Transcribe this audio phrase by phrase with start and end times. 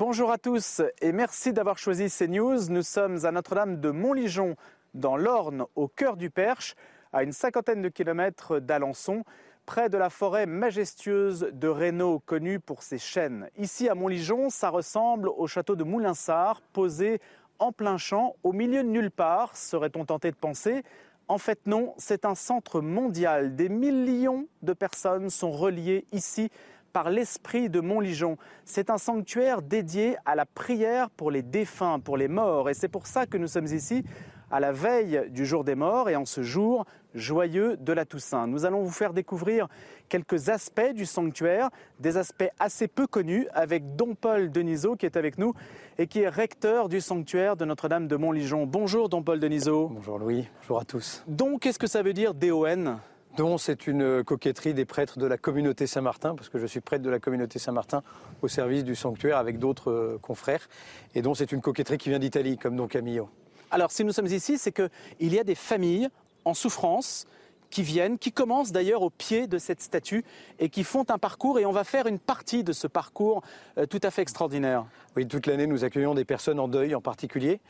[0.00, 2.70] Bonjour à tous et merci d'avoir choisi CNews.
[2.70, 4.56] Nous sommes à Notre-Dame de Montligeon,
[4.94, 6.74] dans l'Orne, au cœur du Perche,
[7.12, 9.24] à une cinquantaine de kilomètres d'Alençon,
[9.66, 13.50] près de la forêt majestueuse de Reynaud, connue pour ses chênes.
[13.58, 17.20] Ici à Montligeon, ça ressemble au château de Moulinsart, posé
[17.58, 20.82] en plein champ, au milieu de nulle part, serait-on tenté de penser.
[21.28, 23.54] En fait, non, c'est un centre mondial.
[23.54, 26.50] Des millions de personnes sont reliées ici
[26.92, 28.36] par l'esprit de Montligeon.
[28.64, 32.70] C'est un sanctuaire dédié à la prière pour les défunts, pour les morts.
[32.70, 34.04] Et c'est pour ça que nous sommes ici
[34.50, 38.46] à la veille du jour des morts et en ce jour joyeux de la Toussaint.
[38.46, 39.68] Nous allons vous faire découvrir
[40.08, 45.16] quelques aspects du sanctuaire, des aspects assez peu connus, avec Don Paul Denisot qui est
[45.16, 45.54] avec nous
[45.98, 48.66] et qui est recteur du sanctuaire de Notre-Dame de Montligeon.
[48.66, 49.88] Bonjour Don Paul Denisot.
[49.88, 51.24] Bonjour Louis, bonjour à tous.
[51.26, 52.98] Don, qu'est-ce que ça veut dire DON
[53.40, 57.02] Don, c'est une coquetterie des prêtres de la communauté Saint-Martin, parce que je suis prêtre
[57.02, 58.02] de la communauté Saint-Martin
[58.42, 60.68] au service du sanctuaire avec d'autres euh, confrères.
[61.14, 63.30] Et donc c'est une coquetterie qui vient d'Italie, comme Don Camillo.
[63.70, 64.90] Alors si nous sommes ici, c'est qu'il
[65.34, 66.10] y a des familles
[66.44, 67.26] en souffrance
[67.70, 70.24] qui viennent, qui commencent d'ailleurs au pied de cette statue
[70.58, 73.42] et qui font un parcours et on va faire une partie de ce parcours
[73.78, 74.84] euh, tout à fait extraordinaire.
[75.16, 77.60] Oui, toute l'année, nous accueillons des personnes en deuil en particulier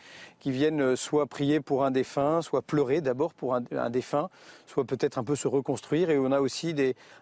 [0.41, 4.31] qui viennent euh, soit prier pour un défunt, soit pleurer d'abord pour un, un, défunt,
[4.67, 6.11] soit peut-être un peu se reconstruire.
[6.11, 6.75] Et on a aussi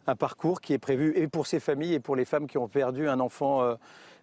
[0.07, 2.69] un parcours qui est prévu et pour ces familles et pour les femmes qui ont
[2.69, 3.63] perdu un enfant.
[3.63, 3.75] Euh,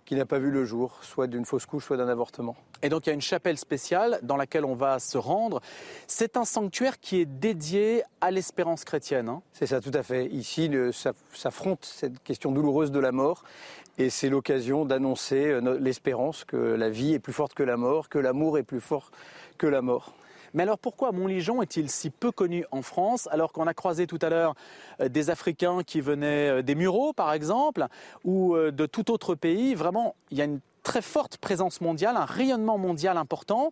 [0.05, 2.55] qui n'a pas vu le jour, soit d'une fausse couche, soit d'un avortement.
[2.81, 5.61] Et donc il y a une chapelle spéciale dans laquelle on va se rendre.
[6.07, 9.29] C'est un sanctuaire qui est dédié à l'espérance chrétienne.
[9.29, 10.27] Hein c'est ça, tout à fait.
[10.27, 13.43] Ici, le, ça s'affronte cette question douloureuse de la mort.
[13.97, 18.09] Et c'est l'occasion d'annoncer euh, l'espérance que la vie est plus forte que la mort,
[18.09, 19.09] que l'amour est plus fort
[19.57, 20.13] que la mort.
[20.55, 24.19] Mais alors pourquoi Montligeon est-il si peu connu en France alors qu'on a croisé tout
[24.21, 24.55] à l'heure
[25.01, 27.85] euh, des Africains qui venaient euh, des Mureaux par exemple
[28.23, 29.75] ou euh, de tout autre pays?
[29.75, 33.71] Vraiment, il y a une très forte présence mondiale, un rayonnement mondial important.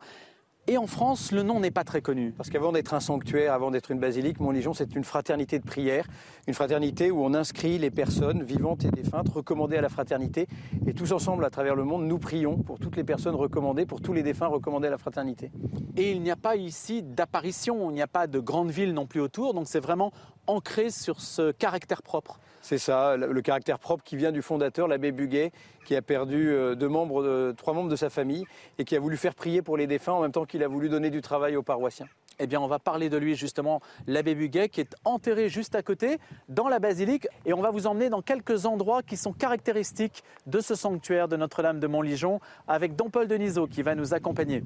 [0.66, 2.32] Et en France, le nom n'est pas très connu.
[2.32, 6.08] Parce qu'avant d'être un sanctuaire, avant d'être une basilique, Montligeon, c'est une fraternité de prière,
[6.48, 10.48] une fraternité où on inscrit les personnes vivantes et défuntes recommandées à la fraternité.
[10.88, 14.00] Et tous ensemble, à travers le monde, nous prions pour toutes les personnes recommandées, pour
[14.00, 15.52] tous les défunts recommandés à la fraternité.
[15.98, 19.06] Et il n'y a pas ici d'apparition, il n'y a pas de grande ville non
[19.06, 20.14] plus autour, donc c'est vraiment
[20.48, 22.40] ancré sur ce caractère propre.
[22.64, 25.52] C'est ça, le caractère propre qui vient du fondateur, l'abbé Buguet,
[25.84, 28.46] qui a perdu euh, trois membres de sa famille
[28.80, 30.88] et qui a voulu faire prier pour les défunts en même temps qu'il a voulu
[30.88, 32.08] donner du travail aux paroissiens.
[32.40, 35.82] Eh bien, on va parler de lui justement, l'abbé Buguet, qui est enterré juste à
[35.82, 40.24] côté, dans la basilique, et on va vous emmener dans quelques endroits qui sont caractéristiques
[40.48, 44.64] de ce sanctuaire de Notre-Dame de Montligeon, avec Don Paul Denisot qui va nous accompagner.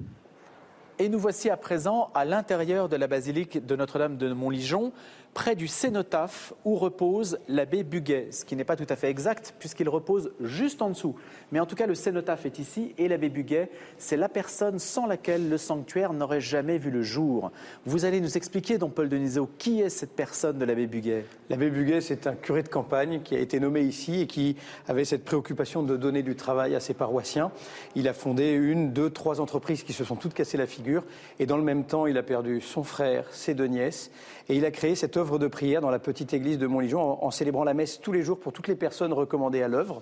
[0.99, 4.91] Et nous voici à présent à l'intérieur de la basilique de Notre-Dame de Montligeon,
[5.33, 9.53] près du cénotaphe où repose l'abbé Buguet, ce qui n'est pas tout à fait exact
[9.59, 11.15] puisqu'il repose juste en dessous.
[11.51, 15.05] Mais en tout cas, le cénotaphe est ici et l'abbé Buguet, c'est la personne sans
[15.05, 17.51] laquelle le sanctuaire n'aurait jamais vu le jour.
[17.85, 21.25] Vous allez nous expliquer, don Paul Denisot, qui est cette personne de l'abbé Buguet?
[21.49, 24.55] L'abbé Buguet, c'est un curé de campagne qui a été nommé ici et qui
[24.87, 27.51] avait cette préoccupation de donner du travail à ses paroissiens.
[27.95, 31.03] Il a fondé une, deux, trois entreprises qui se sont toutes cassées la figure
[31.39, 34.11] et dans le même temps, il a perdu son frère, ses deux nièces
[34.49, 37.25] et il a créé cette œuvre de prière dans la petite église de Montligeon en,
[37.25, 40.01] en, célébrant la messe tous les jours pour toutes les personnes recommandées à l'œuvre.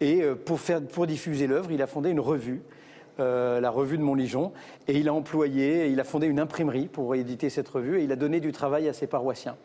[0.00, 2.62] Et euh, pour, faire, pour diffuser l'œuvre, il a fondé une revue.
[3.18, 4.52] Euh, la revue de Montligeon,
[4.88, 8.12] et il a employé, il a fondé une imprimerie pour éditer cette revue, et il
[8.12, 9.56] a donné du travail à ses paroissiens.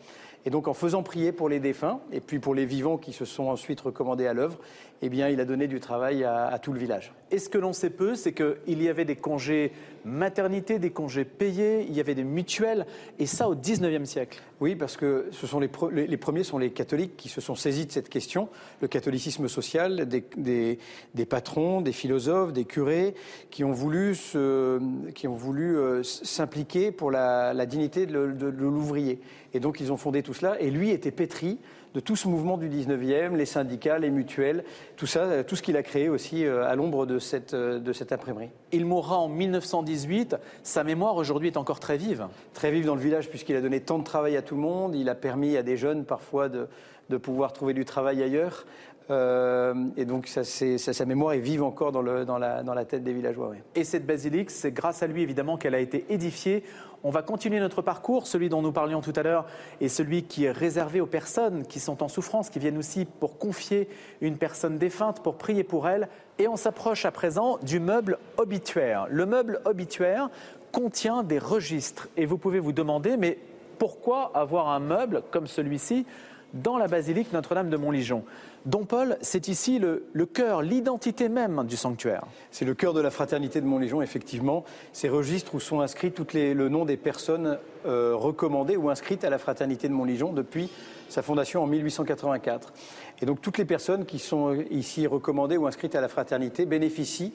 [0.45, 3.25] Et donc en faisant prier pour les défunts, et puis pour les vivants qui se
[3.25, 4.59] sont ensuite recommandés à l'œuvre,
[5.01, 7.13] eh bien il a donné du travail à, à tout le village.
[7.31, 9.71] Et ce que l'on sait peu, c'est qu'il y avait des congés
[10.06, 12.86] maternité, des congés payés, il y avait des mutuelles,
[13.18, 14.39] et ça au 19e siècle.
[14.62, 17.42] Oui, parce que ce sont les, pre les, les, premiers sont les catholiques qui se
[17.42, 18.47] sont saisis de cette question,
[18.81, 20.80] le catholicisme social, des, des,
[21.15, 23.15] des patrons, des philosophes, des curés,
[23.50, 29.19] qui ont voulu, euh, s'impliquer pour la, la, dignité de, de, de l'ouvrier.
[29.56, 31.60] Et donc ils ont fondé tout cela, et lui était pétri
[31.94, 34.66] de tout ce mouvement du 19e, les syndicats, les mutuelles,
[34.98, 38.12] tout ça, tout ce qu'il a créé aussi euh, à l'ombre de cette, de cette
[38.12, 38.50] imprimerie.
[38.74, 40.36] Il mourra en 1918.
[40.62, 42.28] Sa mémoire aujourd'hui est encore très vive.
[42.54, 44.94] Très vive dans le village puisqu'il a donné tant de travail à tout le monde.
[44.94, 46.68] Il a permis à des jeunes parfois de,
[47.10, 48.66] de pouvoir trouver du travail ailleurs.
[49.12, 52.86] Euh, et donc ça, sa mémoire est vive encore dans, le, dans, la, dans la,
[52.86, 53.54] tête des villageois.
[53.75, 56.63] Et cette basilique, c'est grâce à lui évidemment qu'elle a été édifiée.
[57.07, 59.46] On va continuer notre parcours, celui dont nous parlions tout à l'heure,
[59.80, 63.38] et celui qui est réservé aux personnes qui sont en souffrance, qui viennent aussi pour
[63.38, 63.88] confier
[64.22, 66.10] une personne défunte, pour prier pour elle.
[66.40, 69.06] Et on s'approche à présent du meuble obituaire.
[69.12, 70.31] Le meuble obituaire
[70.72, 72.10] contient des registres.
[72.18, 73.38] Et vous pouvez vous demander, mais
[73.78, 76.07] pourquoi avoir un meuble comme celui-ci
[76.56, 78.24] dans la basilique Notre-Dame de Montligeon?
[78.65, 82.23] Don Paul, c'est ici le, cœur, l'identité même du sanctuaire.
[82.50, 84.63] C'est le cœur de la fraternité de Montlégion, effectivement.
[84.91, 89.23] Ces registres où sont inscrits toutes les, le nom des personnes euh, recommandées ou inscrites
[89.23, 90.71] à la fraternité de Montlégion depuis
[91.09, 92.73] sa fondation en 1884.
[93.21, 97.33] Et donc toutes les personnes qui sont ici recommandées ou inscrites à la fraternité bénéficient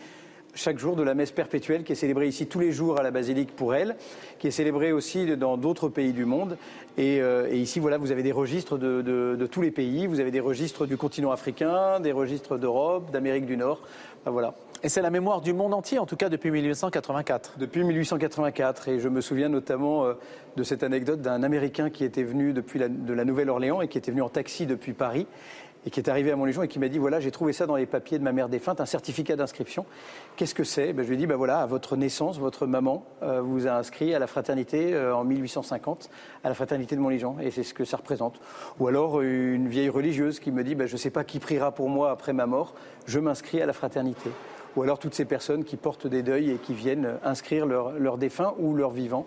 [0.54, 3.10] chaque jour de la messe perpétuelle qui est célébrée ici tous les jours à la
[3.10, 3.96] basilique pour elle,
[4.38, 6.56] qui est célébrée aussi dans d'autres pays du monde.
[6.98, 10.40] Et, euh, ici, voilà, vous avez des registres de, tous les pays, vous avez des
[10.40, 13.80] registres du continent africain, des registres d'Europe, d'Amérique du Nord.
[14.26, 14.54] voilà.
[14.82, 17.56] Et c'est la mémoire du monde entier, en tout cas depuis 1884.
[17.58, 20.14] Depuis 1884, et je me souviens notamment euh,
[20.56, 24.10] de cette anecdote d'un Américain qui était venu depuis de la Nouvelle-Orléans et qui était
[24.10, 25.26] venu en taxi depuis Paris
[25.86, 27.76] et qui est arrivé à Montlégion et qui m'a dit voilà, j'ai trouvé ça dans
[27.76, 29.86] les papiers de ma mère défunte, un certificat d'inscription.
[30.36, 30.92] Qu'est-ce que c'est?
[30.92, 33.72] Ben, Je lui ai dit ben voilà, à votre naissance, votre maman euh, vous a
[33.72, 36.10] inscrit à la fraternité euh, en 1850,
[36.44, 38.40] à la fraternité de Montlégion, et c'est ce que ça représente.
[38.78, 41.72] Ou alors une vieille religieuse qui me dit ben, je ne sais pas qui priera
[41.72, 42.74] pour moi après ma mort,
[43.06, 44.30] je m'inscris à la fraternité.
[44.76, 48.18] Ou alors toutes ces personnes qui portent des deuils et qui viennent inscrire leurs leur
[48.18, 49.26] défunts ou leurs vivants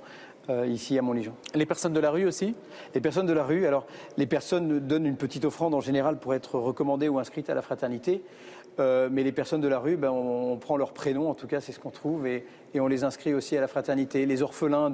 [0.49, 1.33] euh, ici à Montlégion.
[1.55, 2.55] Les personnes de la rue aussi?
[2.93, 3.85] Les personnes de la rue, alors
[4.17, 7.61] les personnes donnent une petite offrande en général pour être recommandées ou inscrites à la
[7.61, 8.21] fraternité.
[8.79, 11.61] Euh, mais les personnes de la rue, ben, on, prend leur prénom, en tout cas
[11.61, 14.25] c'est ce qu'on trouve, et, on les inscrit aussi à la fraternité.
[14.25, 14.91] Les orphelins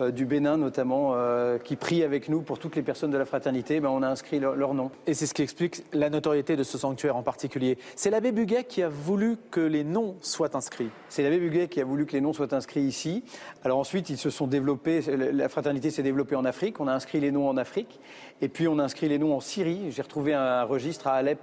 [0.00, 3.26] euh, du Bénin notamment, euh, qui prient avec nous pour toutes les personnes de la
[3.26, 4.90] fraternité, ben, on a inscrit leur, nom.
[5.06, 7.76] Et c'est ce qui explique la notoriété de ce sanctuaire en particulier.
[7.96, 10.88] C'est l'abbé Buguet qui a voulu que les noms soient inscrits.
[11.10, 13.24] C'est l'abbé Buguet qui a voulu que les noms soient inscrits ici.
[13.62, 17.20] Alors ensuite, ils se sont développés, la fraternité s'est développée en Afrique, on a inscrit
[17.20, 18.00] les noms en Afrique,
[18.40, 19.90] et puis on a inscrit les noms en Syrie.
[19.90, 21.40] J'ai retrouvé un registre à Alep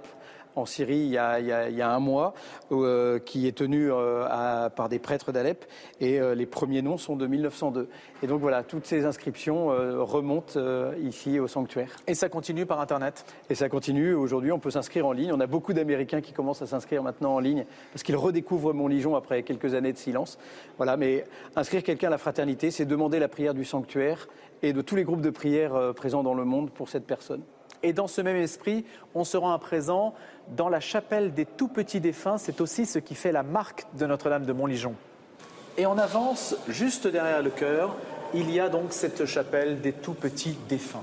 [0.56, 2.34] en Syrie il y a, un mois,
[2.72, 5.64] euh, qui est tenu euh, par des prêtres d'Alep,
[6.00, 7.88] et euh, les premiers noms sont de 1902.
[8.22, 10.60] Et donc voilà, toutes ces inscriptions remontent
[11.02, 11.90] ici au sanctuaire.
[12.06, 13.24] Et ça continue par Internet?
[13.48, 14.14] Et ça continue.
[14.14, 15.32] Aujourd'hui, on peut s'inscrire en ligne.
[15.32, 19.16] On a beaucoup d'Américains qui commencent à s'inscrire maintenant en ligne parce qu'ils redécouvrent Montligeon
[19.16, 20.38] après quelques années de silence.
[20.76, 21.24] Voilà, mais
[21.56, 24.28] inscrire quelqu'un à la fraternité, c'est demander la prière du sanctuaire
[24.62, 27.42] et de tous les groupes de prière présents dans le monde pour cette personne.
[27.82, 28.84] Et dans ce même esprit,
[29.14, 30.14] on se rend à présent
[30.56, 32.38] dans la chapelle des tout petits défunts.
[32.38, 34.94] C'est aussi ce qui fait la marque de Notre-Dame de Montligeon.
[35.78, 37.96] Et on avance juste derrière le chœur.
[38.34, 41.02] Il y a donc cette chapelle des tout petits défunts.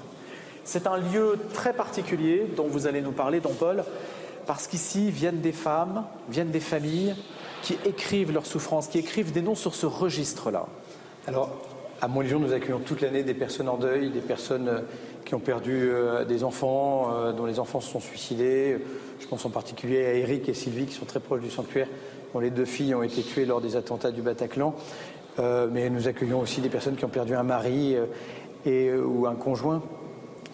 [0.63, 3.83] C'est un lieu très particulier dont vous allez nous parler, don Paul,
[4.45, 7.15] parce qu'ici viennent des femmes, viennent des familles
[7.62, 10.68] qui écrivent leurs souffrances, qui écrivent des noms sur ce registre-là.
[11.25, 11.51] Alors,
[12.01, 14.81] à Montligeon, nous accueillons toute l'année des personnes en deuil, des personnes euh,
[15.27, 18.77] qui ont perdu euh, des enfants, euh, dont les enfants se sont suicidés.
[19.19, 21.89] Je pense en particulier à Eric et Sylvie, qui sont très proches du sanctuaire,
[22.33, 24.74] dont les deux filles ont été tuées lors des attentats du Bataclan.
[25.38, 27.97] mais nous accueillons aussi des personnes qui ont perdu un mari
[28.65, 29.81] ou un conjoint.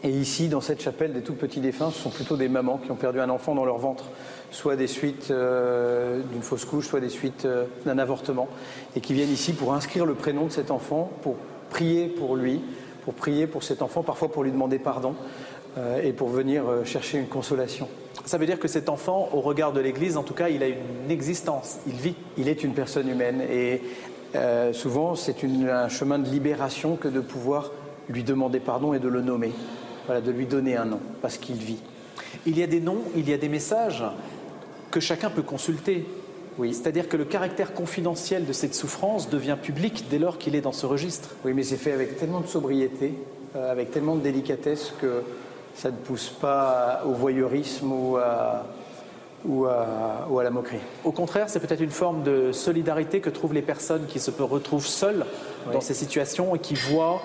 [0.03, 2.91] Et ici, dans cette chapelle des tout petits défunts, ce sont plutôt des mamans qui
[2.91, 4.05] ont perdu un enfant dans leur ventre,
[4.49, 7.47] soit des suites d'une fausse couche, soit des suites
[7.85, 8.47] d'un avortement,
[8.95, 11.35] et qui viennent ici pour inscrire le prénom de cet enfant, pour
[11.69, 12.61] prier pour lui,
[13.03, 15.15] pour prier pour cet enfant, parfois pour lui demander pardon
[15.77, 17.87] euh, et pour venir euh, chercher une consolation.
[18.25, 20.67] Ça veut dire que cet enfant, au regard de l'Église, en tout cas, il a
[20.67, 22.15] une existence, il vit.
[22.37, 23.81] Il est une personne humaine et
[24.35, 27.71] euh, souvent c'est un chemin de libération que de pouvoir
[28.09, 29.51] lui demander pardon et de le nommer,
[30.05, 31.79] voilà, de lui donner un nom, parce qu'il vit.
[32.45, 34.03] Il y a des noms, il y a des messages
[34.91, 36.05] que chacun peut consulter.
[36.57, 36.73] Oui.
[36.73, 40.71] C'est-à-dire que le caractère confidentiel de cette souffrance devient public dès lors qu'il est dans
[40.71, 41.29] ce registre.
[41.45, 43.13] Oui, mais c'est fait avec tellement de sobriété,
[43.55, 45.23] euh, avec tellement de délicatesse que
[45.75, 48.65] ça ne pousse pas au voyeurisme ou à,
[49.45, 50.77] ou à, la moquerie.
[51.03, 54.85] Au contraire, c'est peut-être une forme de solidarité que trouvent les personnes qui se retrouvent
[54.85, 55.25] seules
[55.71, 57.21] dans ces situations et qui voient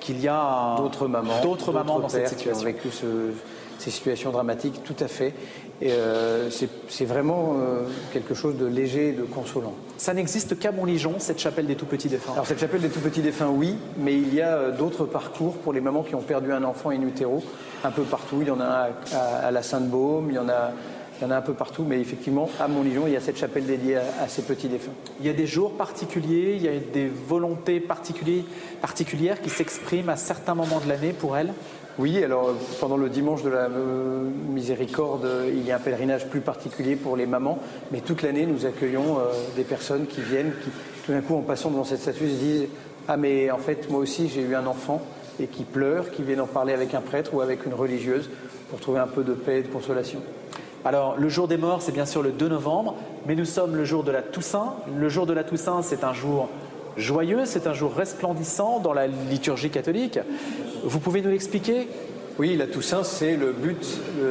[0.00, 2.60] qu'il y a d'autres mamans, d'autres mamans dans cette situation.
[2.60, 2.88] Qui ont vécu
[3.78, 5.34] ces situations dramatiques, tout à fait.
[5.82, 9.72] Et euh, c'est vraiment euh, quelque chose de léger et de consolant.
[9.96, 13.00] Ça n'existe qu'à Montligeon, cette chapelle des tout petits défunts Alors cette chapelle des tout
[13.00, 16.20] petits défunts, oui, mais il y a euh, d'autres parcours pour les mamans qui ont
[16.20, 17.42] perdu un enfant in utero,
[17.82, 18.38] un peu partout.
[18.42, 18.90] Il y en a
[19.42, 20.72] à, la Sainte-Baume, il y en a
[21.20, 23.36] il y en a un peu partout, mais effectivement, à Montligeon, il y a cette
[23.36, 24.92] chapelle dédiée à, ces petits défunts.
[25.20, 30.16] Il y a des jours particuliers, il y a des volontés particulières qui s'expriment à
[30.16, 31.52] certains moments de l'année pour elles
[32.00, 36.40] Oui, alors pendant le dimanche de la euh, miséricorde, il y a un pèlerinage plus
[36.40, 37.58] particulier pour les mamans,
[37.92, 40.70] mais toute l'année nous accueillons euh, des personnes qui viennent, qui
[41.04, 42.68] tout d'un coup en passant devant cette statue se disent
[43.06, 45.02] Ah mais en fait moi aussi j'ai eu un enfant
[45.38, 48.30] et qui pleure, qui viennent en parler avec un prêtre ou avec une religieuse
[48.70, 50.22] pour trouver un peu de paix et de consolation.
[50.86, 53.84] Alors, le jour des morts, c'est bien sûr le 2 novembre, mais nous sommes le
[53.84, 54.76] jour de la Toussaint.
[54.98, 56.48] Le jour de la Toussaint, c'est un jour
[57.00, 60.18] joyeux, c'est un jour resplendissant dans la liturgie catholique.
[60.84, 61.88] Vous pouvez nous l'expliquer?
[62.38, 63.84] Oui, la Toussaint, c'est le but.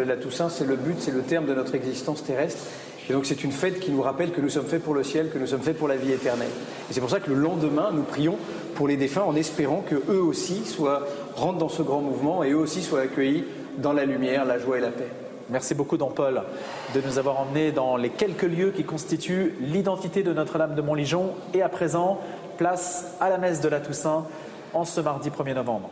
[0.08, 2.64] La Toussaint, c'est le but, c'est le terme de notre existence terrestre.
[3.10, 5.32] Et donc c'est une fête qui nous rappelle que nous sommes faits pour le ciel,
[5.32, 6.52] que nous sommes faits pour la vie éternelle.
[6.90, 8.38] Et c'est pour ça que le lendemain, nous prions
[8.76, 12.52] pour les défunts en espérant que eux aussi soient rentrent dans ce grand mouvement et
[12.52, 13.46] eux aussi soient accueillis
[13.80, 15.08] dans la lumière, la joie et la paix.
[15.50, 16.44] Merci beaucoup, Don Paul,
[16.94, 21.32] de nous avoir emmenés dans les quelques lieux qui constituent l'identité de Notre-Dame de Montligeon.
[21.56, 22.20] Et à présent,
[22.60, 24.26] place à la messe de la Toussaint
[24.74, 25.90] en ce mardi 1er novembre.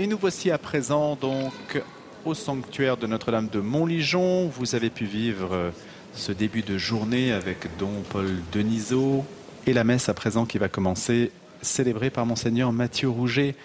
[0.00, 1.82] Et nous voici à présent donc
[2.24, 4.46] au sanctuaire de Notre-Dame de Montligeon.
[4.46, 5.70] Vous avez pu vivre euh,
[6.14, 9.24] ce début de journée avec Don Paul Denisot
[9.66, 13.56] et la messe à présent qui va commencer, célébrée par Monseigneur Mathieu Rouget,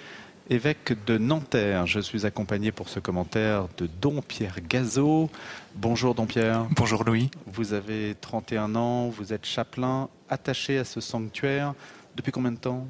[0.49, 1.85] évêque de Nanterre.
[1.85, 5.29] Je suis accompagné pour ce commentaire de Don Pierre Gazot.
[5.75, 6.65] Bonjour Don Pierre.
[6.71, 7.29] Bonjour Louis.
[7.45, 11.75] Vous avez 31 ans, vous êtes chapelain, attaché à ce sanctuaire.
[12.15, 12.87] Depuis combien de temps?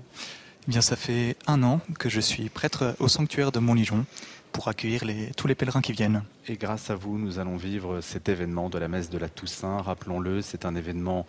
[0.65, 4.05] Eh bien, ça fait un an que je suis prêtre au sanctuaire de Montligeon
[4.53, 5.03] pour accueillir
[5.35, 6.23] tous les pèlerins qui viennent.
[6.47, 9.81] Et grâce à vous, nous allons vivre cet événement de la messe de la Toussaint.
[9.81, 11.25] Rappelons-le, c'est un événement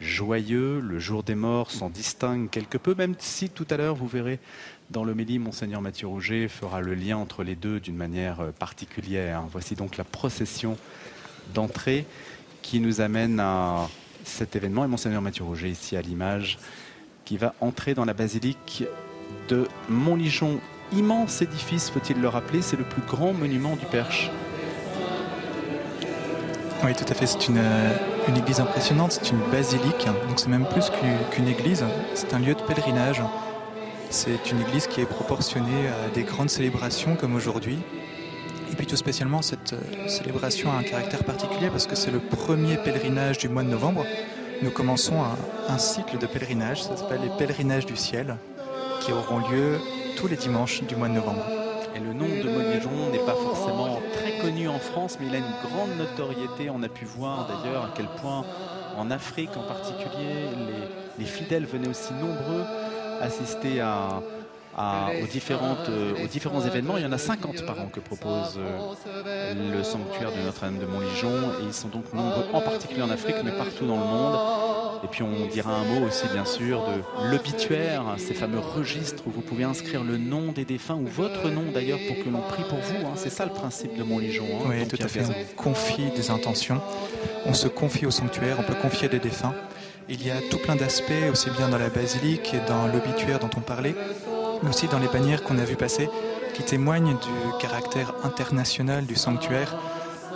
[0.00, 0.80] joyeux.
[0.80, 4.38] Le jour des morts s'en distingue quelque peu, même si tout à l'heure, vous verrez
[4.90, 9.44] dans l'homélie, Monseigneur Mathieu Rouget fera le lien entre les deux d'une manière particulière.
[9.50, 10.76] Voici donc la procession
[11.54, 12.04] d'entrée
[12.60, 13.88] qui nous amène à
[14.24, 14.84] cet événement.
[14.84, 16.58] Et Monseigneur Mathieu Rouget, ici à l'image,
[17.24, 18.84] qui va entrer dans la basilique
[19.48, 20.60] de Montligeon.
[20.92, 24.30] Immense édifice, faut-il le rappeler, c'est le plus grand monument du Perche.
[26.84, 27.26] Oui, tout à fait.
[27.26, 29.12] C'est une, euh, église impressionnante.
[29.12, 30.06] C'est une basilique.
[30.28, 30.90] Donc, c'est même plus
[31.30, 31.82] qu'une église.
[32.12, 33.22] C'est un lieu de pèlerinage.
[34.10, 37.78] C'est une église qui est proportionnée à des grandes célébrations comme aujourd'hui.
[38.70, 42.18] Et puis, tout spécialement, cette euh, célébration a un caractère particulier parce que c'est le
[42.18, 44.04] premier pèlerinage du mois de novembre
[44.64, 45.22] nous commençons
[45.68, 48.36] un, cycle de pèlerinage, ça s'appelle les pèlerinages du ciel,
[49.00, 49.78] qui auront lieu
[50.16, 51.44] tous les dimanches du mois de novembre.
[51.94, 55.38] Et le nom de Montligeon n'est pas forcément très connu en France, mais il a
[55.38, 56.70] une grande notoriété.
[56.70, 58.42] On a pu voir d'ailleurs à quel point
[58.96, 60.48] en Afrique en particulier,
[61.18, 62.64] les, fidèles venaient aussi nombreux
[63.20, 64.22] assister à,
[64.76, 66.96] aux, différentes, aux différents événements.
[66.96, 70.86] Il y en a 50 par an que propose euh, le sanctuaire de Notre-Dame de
[70.86, 74.38] Montligeon et ils sont donc nombreux, en particulier en Afrique, mais partout dans le monde.
[75.04, 79.30] Et puis on dira un mot aussi bien sûr de l'obituaire, ces fameux registres où
[79.30, 82.64] vous pouvez inscrire le nom des défunts ou votre nom d'ailleurs pour que l'on prie
[82.68, 83.06] pour vous.
[83.06, 83.12] Hein.
[83.16, 84.44] C'est ça le principe de Montligeon.
[84.44, 85.20] Hein, oui, tout à fait.
[85.20, 86.80] On confie des intentions,
[87.44, 89.54] on se confie au sanctuaire, on peut confier des défunts.
[90.08, 93.50] Il y a tout plein d'aspects, aussi bien dans la basilique et dans l'obituaire dont
[93.56, 93.94] on parlait,
[94.64, 96.08] mais aussi dans les bannières qu'on a vues passer,
[96.54, 99.76] qui témoignent du caractère international du sanctuaire.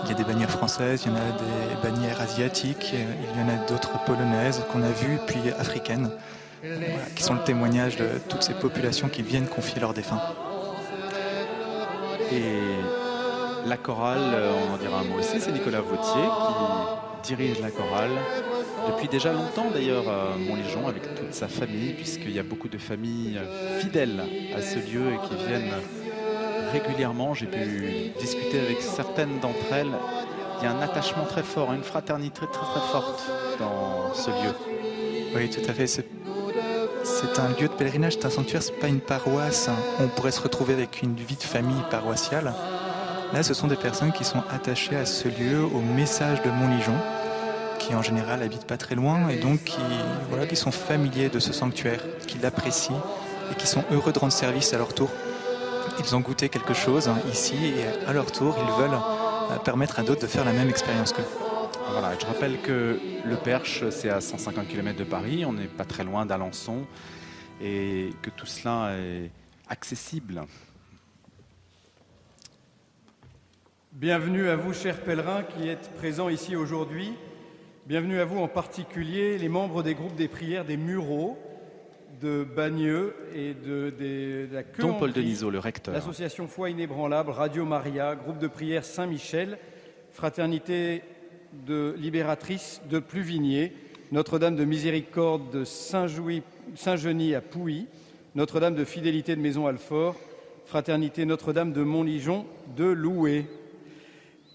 [0.04, 3.42] Il y a des bannières françaises, il y en a des bannières asiatiques, il y
[3.42, 6.10] en a d'autres polonaises qu'on a vues, puis africaines,
[7.16, 10.20] qui sont le témoignage de toutes ces populations qui viennent confier leurs défunts.
[12.30, 12.60] Et
[13.66, 14.20] la chorale,
[14.68, 16.28] on en dira un mot aussi, c'est Nicolas Vautier
[17.22, 18.10] qui dirige la chorale
[18.86, 22.78] depuis déjà longtemps d'ailleurs à Montlégion avec toute sa famille, puisqu'il y a beaucoup de
[22.78, 23.40] familles
[23.80, 24.22] fidèles
[24.56, 25.72] à ce lieu et qui viennent
[26.72, 27.34] régulièrement.
[27.34, 29.92] J'ai pu discuter avec certaines d'entre elles.
[30.60, 33.22] Il y a un attachement très fort, une fraternité très très, forte
[33.58, 34.54] dans ce lieu.
[35.34, 35.86] Oui, tout à fait.
[35.86, 39.70] C'est un lieu de pèlerinage, c'est un sanctuaire, c'est pas une paroisse.
[40.00, 42.52] On pourrait se retrouver avec une vie de famille paroissiale.
[43.32, 46.96] Là, ce sont des personnes qui sont attachées à ce lieu, au message de Montligeon
[47.78, 52.02] qui en général habitent pas très loin et donc qui, sont familiers de ce sanctuaire,
[52.26, 53.02] qui l'apprécient
[53.50, 55.10] et qui sont heureux de rendre service à leur tour.
[55.98, 58.98] Ils ont goûté quelque chose hein, ici et à leur tour, ils veulent
[59.50, 61.24] euh, permettre à d'autres de faire la même expérience qu'eux.
[61.90, 65.84] Voilà, je rappelle que le Perche, c'est à 150 km de Paris, on n'est pas
[65.84, 66.84] très loin d'Alençon.
[67.62, 69.30] et que tout cela est
[69.68, 70.42] accessible.
[74.00, 77.14] Bienvenue à vous, chers pèlerins qui êtes présents ici aujourd'hui.
[77.84, 81.36] Bienvenue à vous en particulier, les membres des groupes des prières des Mureaux
[82.20, 85.92] de Bagneux et de, de, la Don Paul Denisot, le recteur.
[85.92, 89.58] L'association Foi Inébranlable, Radio Maria, groupe de prière Saint-Michel,
[90.12, 91.02] Fraternité
[91.66, 93.72] de Libératrice de Pluvigné,
[94.12, 97.88] Notre-Dame de Miséricorde de Saint-Genis à Pouilly,
[98.36, 100.14] Notre-Dame de Fidélité de Maison-Alfort,
[100.66, 103.46] Fraternité Notre-Dame de Montligeon de Loué.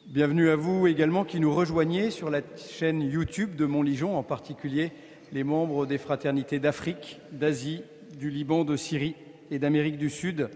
[0.08, 4.92] Bienvenue à vous également qui nous rejoignez sur la chaîne YouTube de Montligeon, en particulier
[5.32, 7.82] les membres des fraternités d'Afrique, d'Asie,
[8.20, 9.16] du Liban, de Syrie
[9.50, 10.50] et d'Amérique du Sud,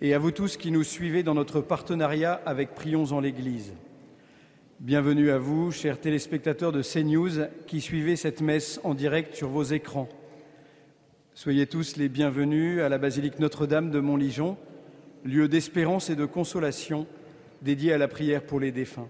[0.00, 3.72] et à vous tous qui nous suivez dans notre partenariat avec Prions en l'Église.
[4.78, 9.64] Bienvenue à vous, chers téléspectateurs de CNews, qui suivez cette messe en direct sur vos
[9.64, 10.08] écrans.
[11.32, 14.56] Soyez tous les bienvenus à la basilique Notre-Dame de Montligeon,
[15.24, 17.06] lieu d'espérance et de consolation
[17.64, 19.08] dédié à la prière pour les défunts.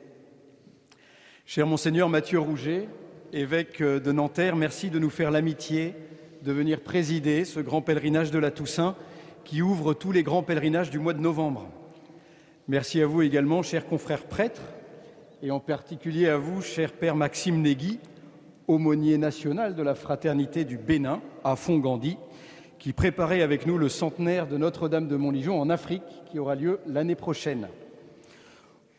[1.45, 2.89] Cher Monseigneur Mathieu Rouget,
[3.33, 5.93] évêque de Nanterre, merci de nous faire l'amitié
[6.43, 8.95] de venir présider ce grand pèlerinage de la Toussaint
[9.45, 11.69] qui ouvre tous les grands pèlerinages du mois de novembre.
[12.69, 14.63] Merci à vous également, chers confrères prêtres,
[15.43, 17.99] et en particulier à vous, cher Père Maxime Négui,
[18.69, 22.19] aumônier national de la fraternité du Bénin à Fongandi,
[22.79, 26.79] qui préparait avec nous le centenaire de Notre-Dame de Montligeon en Afrique, qui aura lieu
[26.87, 27.67] l'année prochaine.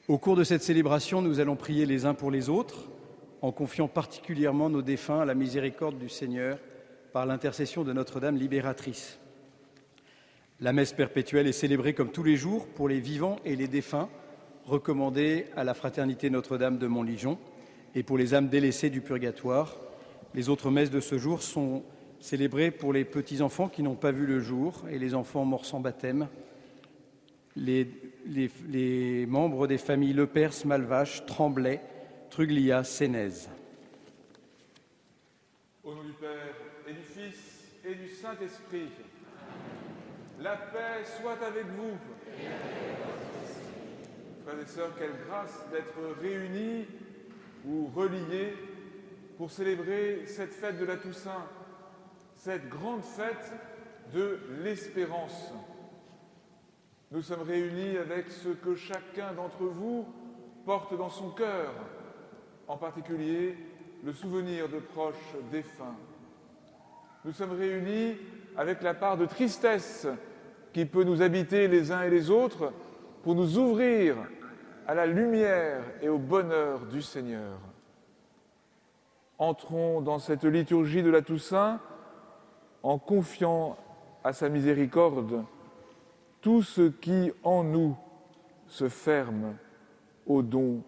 [0.07, 2.91] Au cours de cette célébration, nous allons prier les uns pour les autres,
[3.41, 6.59] en confiant particulièrement nos défunts à la miséricorde du Seigneur
[7.11, 9.17] par l'intercession de Notre-Dame libératrice.
[10.59, 14.07] La messe perpétuelle est célébrée comme tous les jours pour les vivants et les défunts,
[14.67, 17.39] recommandés à la Fraternité Notre-Dame de Montligeon,
[17.95, 19.75] et pour les âmes délaissées du purgatoire.
[20.35, 21.81] Les autres messes de ce jour sont
[22.19, 25.79] célébrées pour les petits-enfants qui n'ont pas vu le jour et les enfants morts sans
[25.79, 26.27] baptême,
[27.55, 27.89] les,
[28.25, 31.81] les, membres des familles Lepers, Malvache, Tremblay,
[32.29, 33.49] Truglia, Sénèze.
[35.83, 36.55] Au nom du Père
[36.87, 38.89] et du Fils et du Saint-Esprit,
[40.41, 41.97] la paix soit avec vous.
[44.43, 46.85] Frères et sœurs, quelle grâce d'être réunis
[47.65, 48.53] ou reliés
[49.37, 51.45] pour célébrer cette fête de la Toussaint,
[52.35, 53.53] cette grande fête
[54.13, 55.51] de l'espérance.
[57.15, 60.05] Nous sommes réunis avec ce que chacun d'entre vous
[60.65, 61.71] porte dans son cœur,
[62.67, 63.55] en particulier
[64.03, 65.95] le souvenir de proches défunts.
[67.23, 68.17] Nous sommes réunis
[68.57, 70.05] avec la part de tristesse
[70.73, 72.73] qui peut nous habiter les uns et les autres
[73.23, 74.17] pour nous ouvrir
[74.85, 77.59] à la lumière et au bonheur du Seigneur.
[79.37, 81.79] Entrons dans cette liturgie de la Toussaint
[82.83, 83.77] en confiant
[84.21, 85.45] à sa miséricorde
[86.45, 87.97] tout ce qui en nous
[88.67, 89.55] se ferme
[90.27, 90.83] au don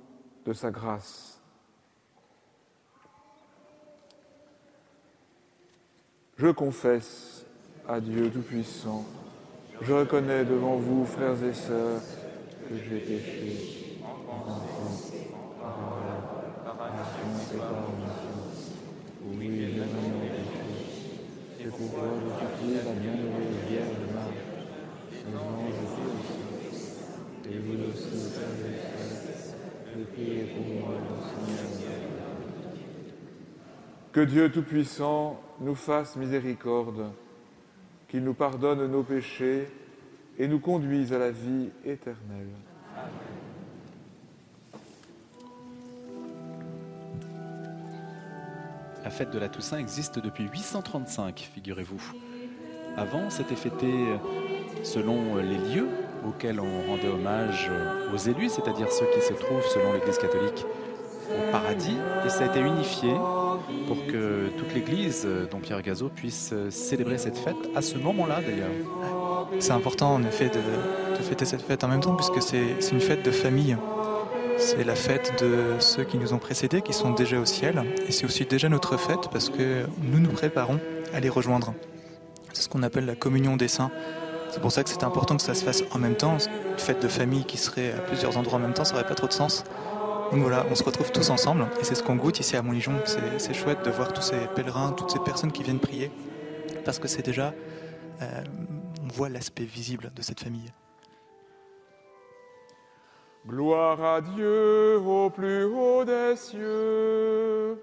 [0.45, 1.41] de sa grâce.
[6.37, 7.43] Je confesse
[7.87, 9.03] à Dieu Tout-Puissant,
[9.81, 12.03] je reconnais devant vous, frères et sœurs,
[12.69, 13.99] que j'ai péché.
[14.29, 14.45] En
[21.59, 21.69] je
[23.67, 24.47] Vierge Marie,
[25.27, 26.07] les anges aussi,
[34.11, 37.11] Que Dieu Tout-Puissant nous fasse miséricorde,
[38.07, 39.67] qu'il nous pardonne nos péchés
[40.39, 42.49] et nous conduise à la vie éternelle.
[49.03, 52.01] La fête de la Toussaint existe depuis 835, figurez-vous.
[52.97, 53.87] Avant, c'était fêté
[54.83, 55.87] selon les lieux
[56.25, 57.69] auxquels on rendait hommage
[58.13, 60.65] aux élus, c'est-à-dire ceux qui se trouvent, selon l'Église catholique,
[61.29, 63.11] au paradis, et ça a été unifié
[63.87, 68.71] pour que toute l'Église, dont Pierre Gazo, puisse célébrer cette fête à ce moment-là d'ailleurs.
[69.59, 73.01] C'est important en effet de, de, fêter cette fête en même temps puisque c'est une
[73.01, 73.77] fête de famille.
[74.57, 77.83] C'est la fête de ceux qui nous ont précédés, qui sont déjà au ciel.
[78.07, 80.79] Et c'est aussi déjà notre fête parce que nous nous préparons
[81.13, 81.73] à les rejoindre.
[82.53, 83.91] C'est ce qu'on appelle la communion des saints.
[84.49, 86.37] C'est pour ça que c'est important que ça se fasse en même temps.
[86.37, 89.15] Une fête de famille qui serait à plusieurs endroits en même temps, ça n'aurait pas
[89.15, 89.63] trop de sens.
[90.31, 92.93] Donc voilà, on se retrouve tous ensemble et c'est ce qu'on goûte ici à Montligeon.
[93.37, 96.11] C'est chouette de voir tous ces pèlerins, toutes ces personnes qui viennent prier
[96.83, 97.53] parce que c'est déjà,
[98.21, 98.43] euh,
[99.03, 100.71] on voit l'aspect visible de cette famille.
[103.45, 107.77] Gloire à Dieu au plus haut des cieux.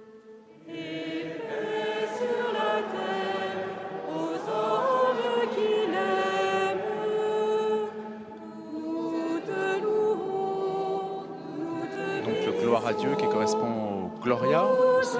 [13.18, 14.64] Qui correspond au Gloria
[15.00, 15.16] aussi.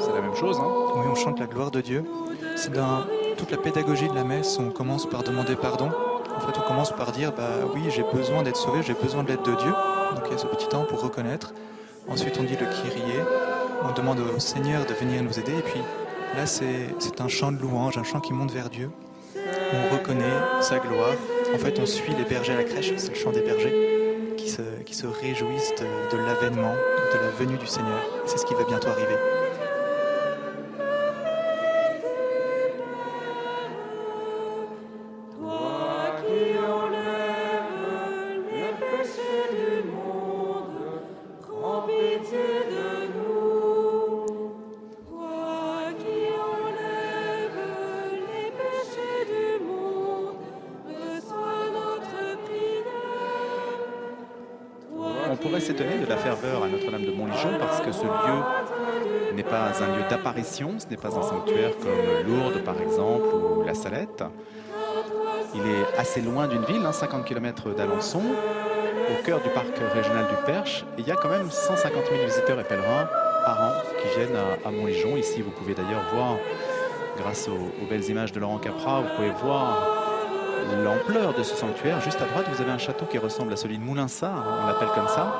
[0.00, 0.58] C'est la même chose.
[0.60, 0.68] Hein.
[0.96, 2.04] Oui, on chante la gloire de Dieu.
[2.56, 3.04] C'est dans
[3.36, 4.58] toute la pédagogie de la messe.
[4.58, 5.90] On commence par demander pardon.
[6.36, 9.28] En fait, on commence par dire bah oui, j'ai besoin d'être sauvé, j'ai besoin de
[9.28, 9.72] l'aide de Dieu.
[10.14, 11.54] Donc il y a ce petit temps pour reconnaître.
[12.08, 13.22] Ensuite, on dit le Kyrie.
[13.82, 15.52] On demande au Seigneur de venir nous aider.
[15.52, 15.80] Et puis
[16.36, 18.90] là, c'est un chant de louange, un chant qui monte vers Dieu.
[19.36, 20.24] On reconnaît
[20.60, 21.14] sa gloire.
[21.54, 22.92] En fait, on suit les bergers à la crèche.
[22.96, 23.97] C'est le chant des bergers
[24.84, 28.02] qui se réjouissent de l'avènement, de la venue du Seigneur.
[28.26, 29.27] C'est ce qui va bientôt arriver.
[60.58, 64.24] Ce n'est pas un sanctuaire comme Lourdes par exemple ou La Salette.
[65.54, 70.26] Il est assez loin d'une ville, 50 hein, km d'Alençon, au cœur du parc régional
[70.26, 70.84] du Perche.
[70.96, 73.08] Et il y a quand même 150 000 visiteurs et pèlerins
[73.44, 75.16] par an qui viennent à, Montligeon.
[75.16, 76.36] Ici, vous pouvez d'ailleurs voir,
[77.16, 79.86] grâce aux, belles images de Laurent Capra, vous pouvez voir
[80.82, 82.00] l'ampleur de ce sanctuaire.
[82.00, 84.90] Juste à droite, vous avez un château qui ressemble à celui de Moulinsart, on l'appelle
[84.92, 85.32] comme ça,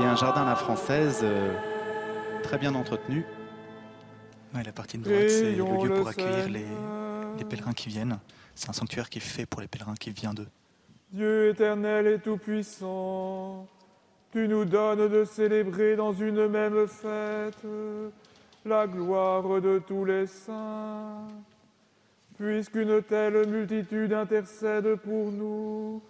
[0.00, 1.50] et, un jardin à la française euh,
[2.46, 3.24] très bien entretenu.
[4.54, 6.64] la partie de droite, c'est le lieu pour accueillir les,
[7.38, 8.18] les pèlerins qui viennent.
[8.54, 10.46] C'est un sanctuaire qui est fait pour les pèlerins qui viennent d'eux.
[11.10, 13.66] Dieu éternel et tout-puissant,
[14.32, 17.66] tu nous donnes de célébrer dans une même fête
[18.64, 21.26] la gloire de tous les saints
[22.38, 26.02] Puisqu'une telle multitude intercède pour nous,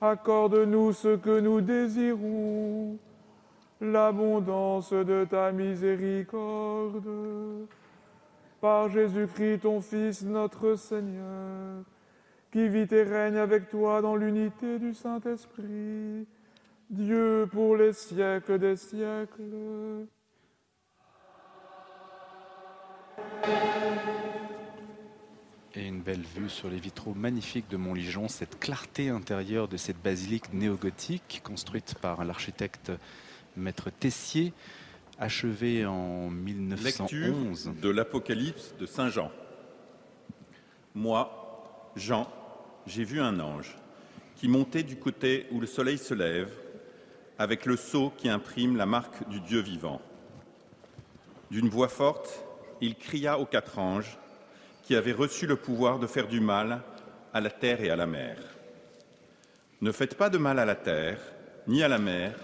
[0.00, 2.98] accorde-nous ce que nous désirons,
[3.82, 7.08] l'abondance de ta miséricorde.
[8.60, 11.82] Par Jésus-Christ, ton Fils, notre Seigneur,
[12.52, 16.26] qui vit et règne avec toi dans l'unité du Saint-Esprit,
[16.88, 20.06] Dieu pour les siècles des siècles
[25.74, 30.00] et une belle vue sur les vitraux magnifiques de Montligeon, cette clarté intérieure de cette
[30.02, 32.92] basilique néogothique construite par l'architecte
[33.56, 34.52] Maître Tessier,
[35.18, 37.72] achevée en 1911.
[37.80, 39.30] de l'Apocalypse de Saint Jean.
[40.94, 42.28] Moi, Jean,
[42.86, 43.76] j'ai vu un ange
[44.36, 46.50] qui montait du côté où le soleil se lève,
[47.38, 50.00] avec le sceau qui imprime la marque du Dieu vivant.
[51.50, 52.44] D'une voix forte,
[52.80, 54.18] il cria aux quatre anges
[54.82, 56.80] qui avait reçu le pouvoir de faire du mal
[57.34, 58.36] à la terre et à la mer.
[59.80, 61.20] Ne faites pas de mal à la terre,
[61.66, 62.34] ni à la mer,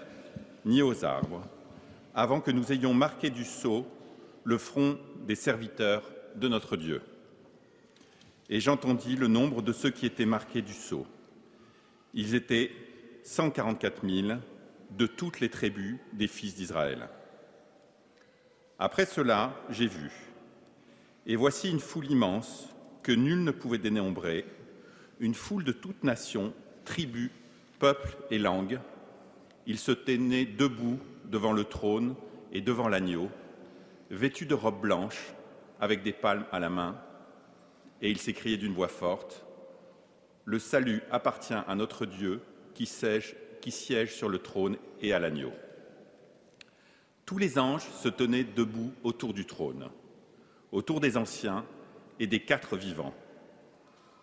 [0.65, 1.41] ni aux arbres,
[2.15, 3.87] avant que nous ayons marqué du sceau
[4.43, 6.03] le front des serviteurs
[6.35, 7.01] de notre Dieu.
[8.49, 11.05] Et j'entendis le nombre de ceux qui étaient marqués du sceau.
[12.13, 12.71] Ils étaient
[13.23, 14.39] 144 000
[14.97, 17.09] de toutes les tribus des fils d'Israël.
[18.79, 20.09] Après cela, j'ai vu
[21.29, 22.67] et voici une foule immense
[23.03, 24.45] que nul ne pouvait dénombrer,
[25.19, 26.53] une foule de toutes nations,
[26.85, 27.29] tribus,
[27.77, 28.79] peuples et langues.
[29.69, 32.15] Ils se tenaient debout devant le trône
[32.51, 33.29] et devant l'agneau,
[34.09, 35.31] vêtus de robes blanches,
[35.79, 36.99] avec des palmes à la main,
[38.01, 39.45] et ils s'écriaient d'une voix forte
[40.45, 42.41] Le salut appartient à notre Dieu
[42.73, 45.53] qui siège, qui siège sur le trône et à l'agneau.
[47.27, 49.87] Tous les anges se tenaient debout autour du trône
[50.71, 51.63] autour des anciens
[52.19, 53.13] et des quatre vivants.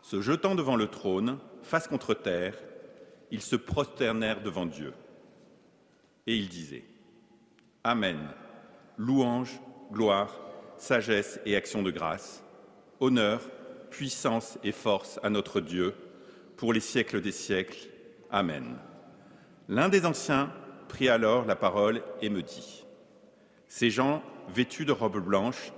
[0.03, 2.57] Se jetant devant le trône, face contre terre,
[3.31, 4.93] ils se prosternèrent devant Dieu.
[6.27, 6.85] Et ils disaient
[7.85, 8.19] Amen,
[8.99, 9.61] louange,
[9.93, 10.41] gloire,
[10.77, 12.43] sagesse et action de grâce,
[13.01, 13.41] honneur,
[13.91, 15.95] puissance et force à notre Dieu,
[16.57, 17.89] pour les siècles des siècles.
[18.31, 18.77] Amen.
[19.69, 20.53] L'un des anciens
[20.89, 22.85] prit alors la parole et me dit
[23.69, 25.73] Ces gens, vêtus de robes blanches,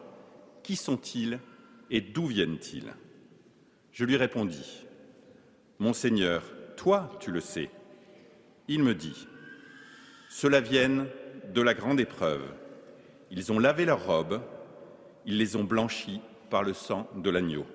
[0.63, 1.41] qui sont-ils
[1.91, 2.93] et d'où viennent-ils?
[3.93, 4.87] Je lui répondis,
[5.79, 6.43] Mon Seigneur,
[6.77, 7.71] toi tu le sais.
[8.69, 9.27] Il me dit,
[10.29, 11.07] Ceux-là viennent
[11.53, 12.43] de la grande épreuve.
[13.31, 14.43] Ils ont lavé leurs robes,
[15.25, 17.67] ils les ont blanchies par le sang de l'agneau.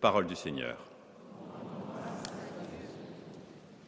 [0.00, 0.78] Parole du Seigneur.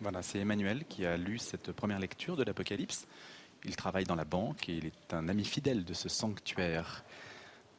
[0.00, 3.06] Voilà, c'est Emmanuel qui a lu cette première lecture de l'Apocalypse.
[3.64, 7.04] Il travaille dans la banque et il est un ami fidèle de ce sanctuaire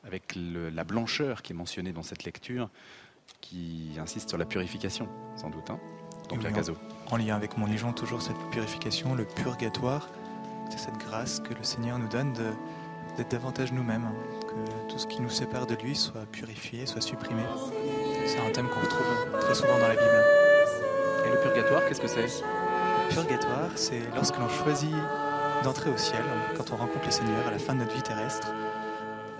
[0.03, 2.69] avec la blancheur qui est mentionnée dans cette lecture,
[3.41, 5.69] qui insiste sur la purification, sans doute.
[5.69, 5.79] Hein
[6.29, 6.75] Donc la gazo.
[7.11, 10.09] En lien avec mon Lijon, toujours cette purification, le purgatoire.
[10.69, 14.09] C'est cette grâce que le Seigneur nous donne d'être davantage nous-mêmes,
[14.47, 17.43] que tout ce qui nous sépare de lui soit purifié, soit supprimé.
[18.25, 20.23] C'est un thème qu'on retrouve très souvent dans la Bible.
[21.25, 22.23] Et le purgatoire, qu'est-ce que c'est?
[22.23, 24.95] Le purgatoire, c'est lorsque l'on choisit
[25.63, 26.23] d'entrer au ciel,
[26.57, 28.47] quand on rencontre le Seigneur à la fin de notre vie terrestre,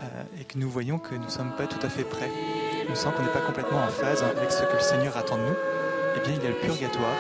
[0.04, 2.32] euh, et que nous voyons que nous ne sommes pas tout à fait prêts,
[2.88, 5.44] nous sentons qu'on n'est pas complètement en phase avec ce que le Seigneur attend de
[5.44, 5.56] nous,
[6.16, 7.16] eh bien il y a le purgatoire,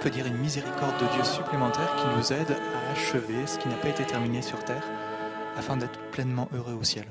[0.00, 3.74] peut dire une miséricorde de Dieu supplémentaire qui nous aide à achever ce qui n'a
[3.74, 4.82] pas été terminé sur terre,
[5.58, 7.04] afin d'être pleinement heureux au ciel.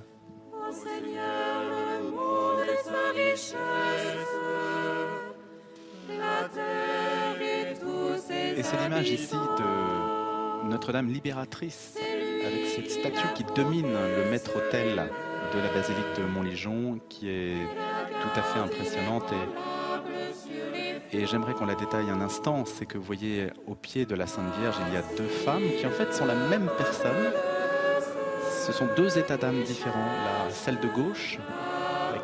[8.58, 11.96] Et c'est l'image ici de Notre-Dame libératrice,
[12.46, 15.12] avec cette statue qui domine le maître-autel
[15.54, 17.68] de la basilique de Montligeon, qui est
[18.22, 19.32] tout à fait impressionnante.
[19.32, 19.79] Et,
[21.12, 22.66] et j'aimerais qu'on la détaille un instant.
[22.66, 25.64] C'est que vous voyez au pied de la Sainte Vierge, il y a deux femmes
[25.80, 27.32] qui en fait sont la même personne.
[28.66, 30.06] Ce sont deux états d'âme différents.
[30.24, 31.40] La, celle de gauche,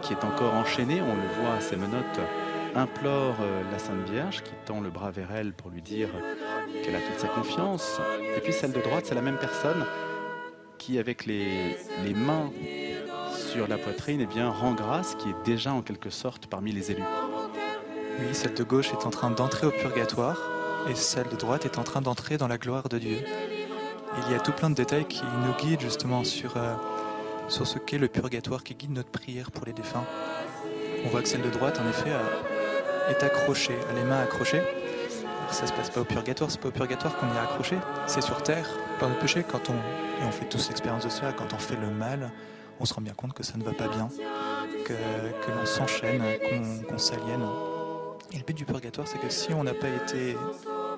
[0.02, 2.20] qui est encore enchaînée, on le voit à ses menottes,
[2.76, 6.10] implore euh, la Sainte Vierge qui tend le bras vers elle pour lui dire
[6.84, 8.00] qu'elle a toute sa confiance.
[8.36, 9.86] Et puis celle de droite, c'est la même personne
[10.78, 12.52] qui, avec les, les mains
[13.34, 16.92] sur la poitrine, eh bien, rend grâce, qui est déjà en quelque sorte parmi les
[16.92, 17.04] élus.
[18.20, 20.38] Oui, celle de gauche est en train d'entrer au purgatoire
[20.90, 23.18] et celle de droite est en train d'entrer dans la gloire de Dieu.
[24.26, 26.74] Il y a tout plein de détails qui nous guident justement sur, euh,
[27.50, 30.06] ce qu'est le purgatoire, qui guide notre prière pour les défunts.
[31.06, 34.62] On voit que celle de droite, en effet, a, est accrochée, a les mains accrochées.
[34.62, 38.22] Alors, ça se passe pas au purgatoire, c'est pas au purgatoire qu'on est accroché, c'est
[38.22, 38.68] sur terre,
[39.00, 39.44] par le péché.
[39.50, 42.32] Quand on, et on fait tous l'expérience de cela, quand on fait le mal,
[42.80, 44.10] on se rend bien compte que ça ne va pas bien,
[44.86, 46.24] que, l'on s'enchaîne,
[46.88, 47.46] qu'on s'aliène.
[48.34, 50.36] Et le but du purgatoire, c'est que si on n'a pas été,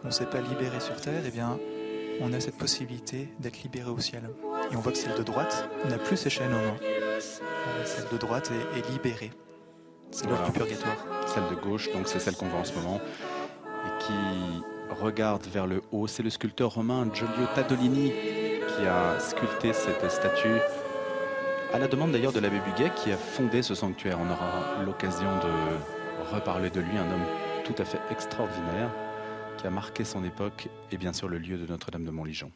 [0.04, 1.60] on ne s'est pas libéré sur terre, eh bien,
[2.22, 4.24] on a cette possibilité d'être libéré au ciel.
[4.72, 6.78] Et on voit que celle de droite n'a plus ses chaînes aux mains.
[6.82, 7.20] Euh,
[7.86, 9.32] Celle de droite est, est libérée.
[10.12, 10.46] C'est Voilà.
[10.46, 10.96] du purgatoire.
[11.28, 13.00] Celle de gauche, donc c'est celle qu'on voit en ce moment,
[13.86, 14.14] et qui
[15.02, 16.08] regarde vers le haut.
[16.08, 20.58] C'est le sculpteur romain Giulio Tadolini qui a sculpté cette statue,
[21.74, 24.18] à la demande d'ailleurs de l'abbé Buguet qui a fondé ce sanctuaire.
[24.22, 25.97] On aura l'occasion de
[26.32, 27.26] reparler de lui, un homme
[27.64, 28.92] tout à fait extraordinaire
[29.58, 32.52] qui a marqué son époque et bien sûr le lieu de Notre-Dame de Montligeon.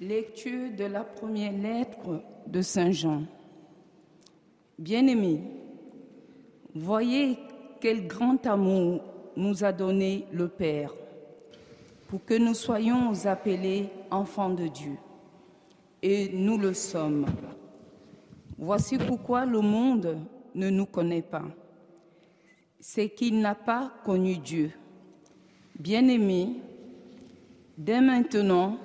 [0.00, 3.22] Lecture de la première lettre de Saint Jean.
[4.78, 5.40] Bien-aimés,
[6.74, 7.38] voyez
[7.84, 9.02] quel grand amour
[9.36, 10.90] nous a donné le Père
[12.08, 14.96] pour que nous soyons appelés enfants de Dieu.
[16.02, 17.26] Et nous le sommes.
[18.56, 20.16] Voici pourquoi le monde
[20.54, 21.44] ne nous connaît pas.
[22.80, 24.70] C'est qu'il n'a pas connu Dieu.
[25.78, 26.62] Bien-aimés,
[27.76, 28.78] dès maintenant,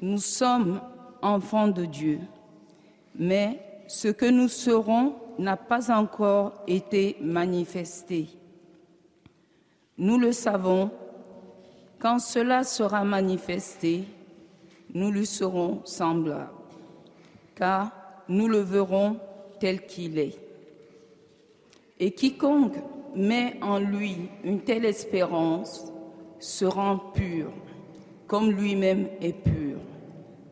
[0.00, 0.80] nous sommes
[1.22, 2.20] enfants de Dieu,
[3.16, 8.28] mais ce que nous serons n'a pas encore été manifesté.
[9.98, 10.90] Nous le savons,
[11.98, 14.04] quand cela sera manifesté,
[14.94, 16.50] nous lui serons semblables,
[17.54, 17.92] car
[18.28, 19.16] nous le verrons
[19.60, 20.38] tel qu'il est.
[22.00, 22.76] Et quiconque
[23.14, 25.92] met en lui une telle espérance
[26.38, 27.52] se rend pur,
[28.26, 29.78] comme lui-même est pur.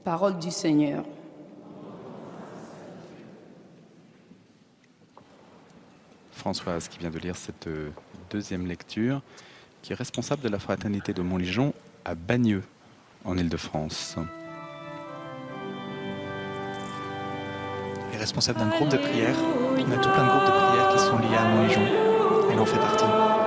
[0.04, 1.04] Parole du Seigneur.
[6.40, 7.90] Françoise qui vient de lire cette euh,
[8.30, 9.20] deuxième lecture,
[9.82, 11.74] qui est responsable de la fraternité de Montligeon
[12.06, 12.62] à Bagneux,
[13.26, 14.16] en Île-de-France.
[18.08, 19.36] Elle est responsable d'un groupe de prière.
[19.76, 21.86] On a tout plein de groupes de prière qui sont liés à Montligeon.
[22.50, 23.39] Elle en fait partie.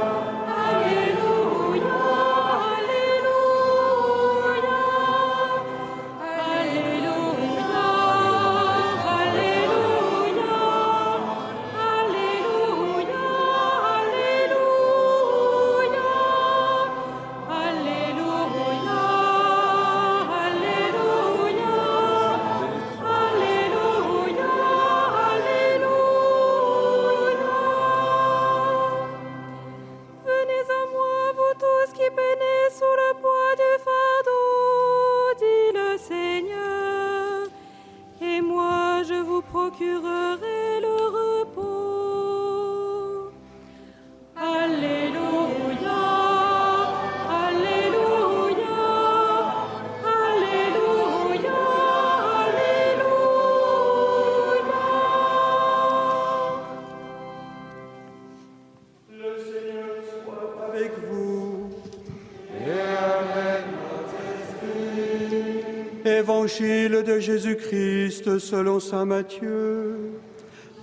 [68.54, 70.12] Selon Saint Matthieu.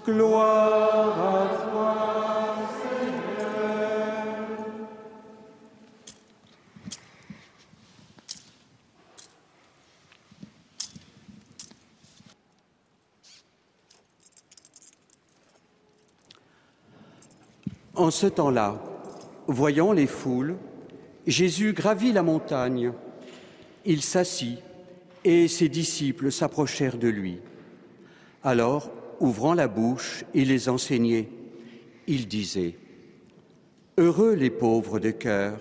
[0.04, 1.94] Gloire à toi,
[2.82, 3.86] Seigneur.
[17.94, 18.82] En ce temps-là,
[19.46, 20.56] voyant les foules,
[21.28, 22.92] Jésus gravit la montagne.
[23.84, 24.58] Il s'assit
[25.24, 27.38] et ses disciples s'approchèrent de lui.
[28.42, 31.28] Alors, ouvrant la bouche, il les enseignait.
[32.06, 32.76] Il disait,
[33.98, 35.58] Heureux les pauvres de cœur,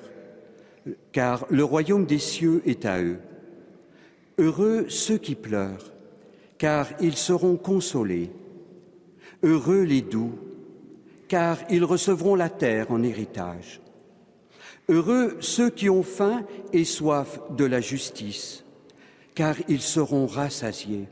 [1.12, 3.20] car le royaume des cieux est à eux.
[4.38, 5.92] Heureux ceux qui pleurent,
[6.58, 8.32] car ils seront consolés.
[9.44, 10.32] Heureux les doux,
[11.28, 13.82] car ils recevront la terre en héritage.
[14.88, 18.64] Heureux ceux qui ont faim et soif de la justice,
[19.36, 21.08] car ils seront rassasiés.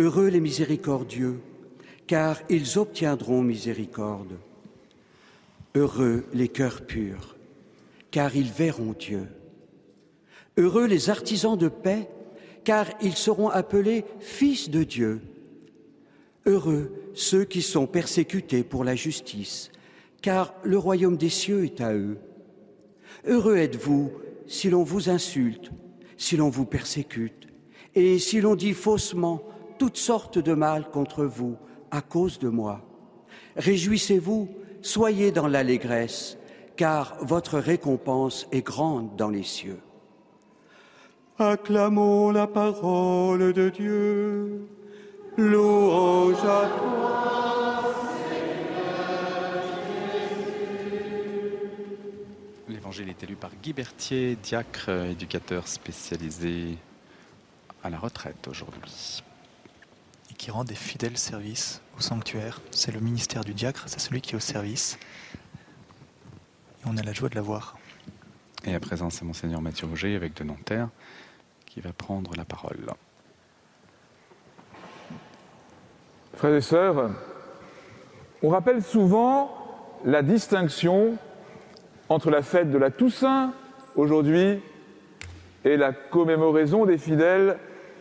[0.00, 1.40] Heureux les miséricordieux,
[2.06, 4.38] car ils obtiendront miséricorde.
[5.74, 7.36] Heureux les cœurs purs,
[8.10, 9.26] car ils verront Dieu.
[10.56, 12.08] Heureux les artisans de paix,
[12.64, 15.20] car ils seront appelés fils de Dieu.
[16.46, 19.70] Heureux ceux qui sont persécutés pour la justice,
[20.22, 22.16] car le royaume des cieux est à eux.
[23.26, 24.12] Heureux êtes-vous
[24.46, 25.70] si l'on vous insulte,
[26.16, 27.48] si l'on vous persécute,
[27.94, 29.44] et si l'on dit faussement
[29.80, 31.56] toutes sortes de mal contre vous
[31.90, 32.82] à cause de moi.
[33.56, 34.50] Réjouissez-vous,
[34.82, 36.36] soyez dans l'allégresse,
[36.76, 39.80] car votre récompense est grande dans les cieux.
[41.38, 44.68] Acclamons la parole de Dieu.
[45.38, 47.82] Louange à toi.
[52.68, 56.76] L'évangile est élu par Guy Berthier, diacre, éducateur spécialisé
[57.82, 59.22] à la retraite aujourd'hui.
[60.40, 62.62] Qui rend des fidèles services au sanctuaire.
[62.70, 64.98] C'est le ministère du diacre, c'est celui qui est au service.
[66.80, 67.76] Et on a la joie de l'avoir.
[68.64, 70.88] Et à présent, c'est Monseigneur Mathieu Roger, avec de Nanterre,
[71.66, 72.86] qui va prendre la parole.
[76.36, 77.10] Frères et sœurs,
[78.42, 79.54] on rappelle souvent
[80.06, 81.18] la distinction
[82.08, 83.52] entre la fête de la Toussaint
[83.94, 84.58] aujourd'hui
[85.66, 87.58] et la commémoraison des fidèles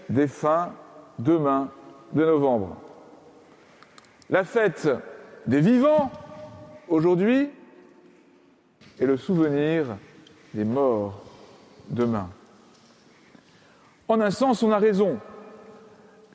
[0.07, 0.71] défunts
[1.19, 1.69] demain
[2.13, 2.77] de novembre.
[4.29, 4.89] La fête
[5.47, 6.11] des vivants
[6.87, 7.49] aujourd'hui
[8.99, 9.97] et le souvenir
[10.53, 11.23] des morts
[11.89, 12.29] demain.
[14.07, 15.19] En un sens, on a raison,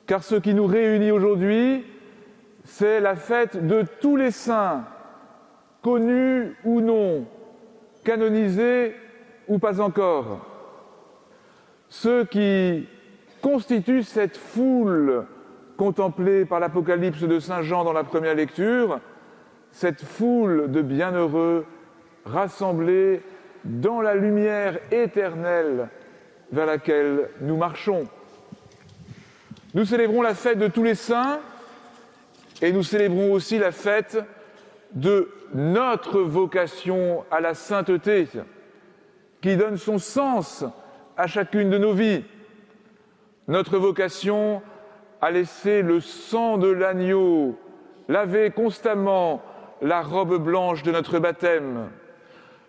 [0.07, 1.85] car ce qui nous réunit aujourd'hui,
[2.63, 4.85] c'est la fête de tous les saints,
[5.81, 7.25] connus ou non,
[8.03, 8.95] canonisés
[9.47, 10.45] ou pas encore.
[11.89, 12.87] Ceux qui
[13.41, 15.25] constituent cette foule
[15.77, 18.99] contemplée par l'Apocalypse de Saint Jean dans la première lecture,
[19.71, 21.65] cette foule de bienheureux
[22.25, 23.21] rassemblés
[23.63, 25.89] dans la lumière éternelle
[26.51, 28.05] vers laquelle nous marchons.
[29.73, 31.39] Nous célébrons la fête de tous les saints
[32.61, 34.17] et nous célébrons aussi la fête
[34.93, 38.27] de notre vocation à la sainteté
[39.41, 40.63] qui donne son sens
[41.17, 42.23] à chacune de nos vies.
[43.47, 44.61] Notre vocation
[45.25, 47.57] à laisser le sang de l'agneau
[48.09, 49.41] laver constamment
[49.81, 51.89] la robe blanche de notre baptême.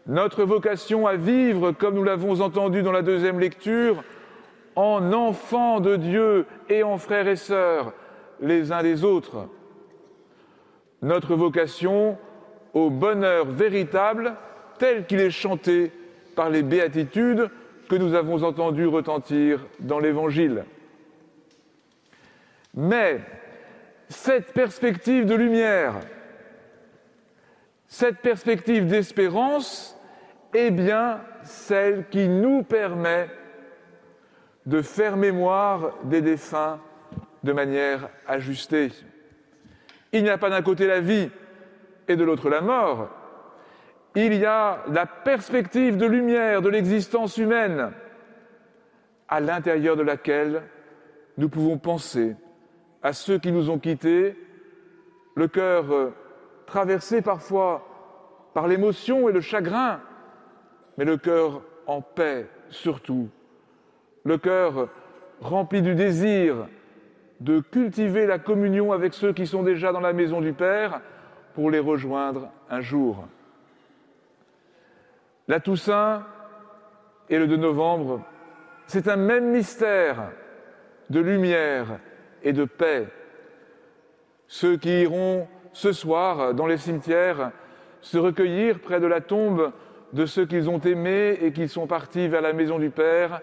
[0.07, 4.03] Notre vocation à vivre, comme nous l'avons entendu dans la deuxième lecture,
[4.75, 7.93] en enfants de Dieu et en frères et sœurs
[8.41, 9.49] les uns des autres.
[11.03, 12.17] Notre vocation
[12.73, 14.33] au bonheur véritable
[14.79, 15.93] tel qu'il est chanté
[16.35, 17.51] par les béatitudes
[17.91, 20.65] que nous avons entendu retentir dans l'Évangile.
[22.77, 23.21] Mais
[24.09, 25.95] cette perspective de lumière,
[27.89, 29.99] cette perspective d'espérance
[30.53, 33.29] est bien celle qui nous permet
[34.67, 36.79] de faire mémoire des défunts
[37.43, 38.91] de manière ajustée.
[40.13, 41.31] Il n'y a pas d'un côté la vie
[42.09, 43.09] et de l'autre la mort.
[44.15, 47.93] Il y a la perspective de lumière de l'existence humaine
[49.29, 50.63] à l'intérieur de laquelle
[51.39, 52.35] nous pouvons penser
[53.07, 54.37] à ceux qui nous ont quittés,
[55.37, 55.85] le cœur
[56.67, 57.87] traversé parfois
[58.53, 60.01] par l'émotion et le chagrin,
[60.99, 63.29] mais le cœur en paix surtout,
[64.25, 64.89] le cœur
[65.41, 66.67] rempli du désir
[67.39, 71.01] de cultiver la communion avec ceux qui sont déjà dans la maison du Père
[71.55, 73.29] pour les rejoindre un jour.
[75.47, 76.27] La Toussaint
[77.29, 78.25] et le 2 novembre
[78.89, 80.33] C'est un même mystère
[81.09, 82.01] de lumière
[82.47, 83.09] et de paix.
[84.47, 87.51] Ceux qui iront ce soir dans les cimetières
[88.01, 89.73] se recueillir près de la tombe
[90.13, 93.41] de ceux qu'ils ont aimés et qui sont partis vers la maison du Père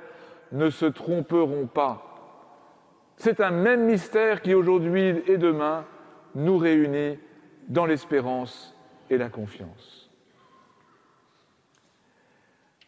[0.53, 3.13] ne se tromperont pas.
[3.17, 5.85] C'est un même mystère qui aujourd'hui et demain
[6.33, 7.19] nous réunit
[7.67, 8.73] dans l'espérance
[9.09, 10.09] et la confiance.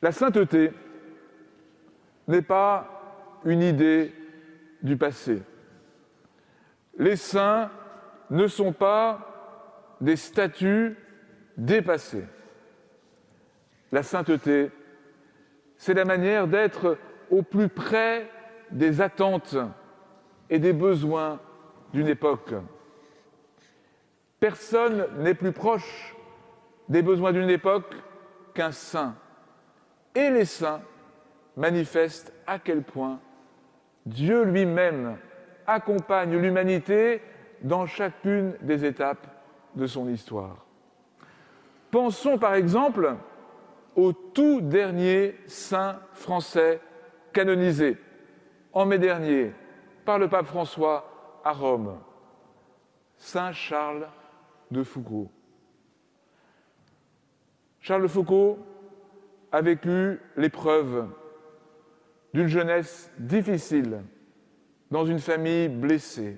[0.02, 0.72] La sainteté
[2.30, 4.14] n'est pas une idée
[4.82, 5.42] du passé.
[6.98, 7.70] Les saints
[8.30, 10.98] ne sont pas des statuts
[11.58, 12.26] dépassés.
[13.92, 14.72] La sainteté,
[15.78, 16.98] c'est la manière d'être
[17.30, 18.30] au plus près
[18.72, 19.58] des attentes
[20.50, 21.40] et des besoins
[21.94, 22.54] d'une époque.
[24.40, 26.16] Personne n'est plus proche
[26.90, 27.96] des besoins d'une époque
[28.54, 29.16] qu'un saint.
[30.14, 30.82] Et les saints
[31.58, 33.20] manifestent à quel point
[34.06, 35.18] Dieu lui-même
[35.68, 37.22] accompagne l'humanité
[37.62, 39.28] dans chacune des étapes
[39.76, 40.66] de son histoire.
[41.92, 43.16] Pensons par exemple
[43.96, 46.82] au tout dernier saint français
[47.32, 47.98] canonisé
[48.74, 49.54] en mai dernier
[50.04, 51.98] par le pape François à Rome,
[53.18, 54.08] Saint Charles
[54.72, 55.32] de Foucault.
[57.80, 58.60] Charles de Foucault
[59.52, 61.08] a vécu l'épreuve
[62.34, 64.02] d'une jeunesse difficile
[64.92, 66.38] dans une famille blessée,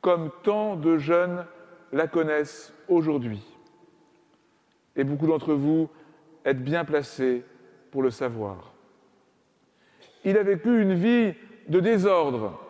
[0.00, 1.46] comme tant de jeunes
[1.92, 3.42] la connaissent aujourd'hui.
[4.96, 5.88] Et beaucoup d'entre vous
[6.44, 7.44] êtes bien placés
[7.90, 8.72] pour le savoir.
[10.24, 11.34] Il a vécu une vie
[11.68, 12.60] de désordre,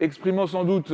[0.00, 0.92] exprimant sans doute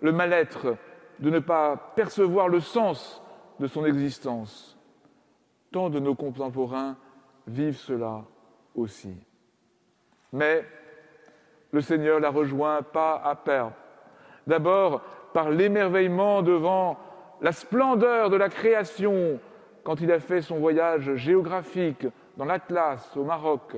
[0.00, 0.76] le mal-être
[1.18, 3.22] de ne pas percevoir le sens
[3.58, 4.78] de son existence.
[5.72, 6.96] Tant de nos contemporains
[7.46, 8.24] vivent cela
[8.74, 9.14] aussi.
[10.32, 10.64] Mais
[11.76, 13.74] le Seigneur l'a rejoint pas à perdre.
[14.46, 15.02] D'abord
[15.34, 16.98] par l'émerveillement devant
[17.42, 19.38] la splendeur de la création
[19.84, 22.06] quand il a fait son voyage géographique
[22.38, 23.76] dans l'Atlas au Maroc.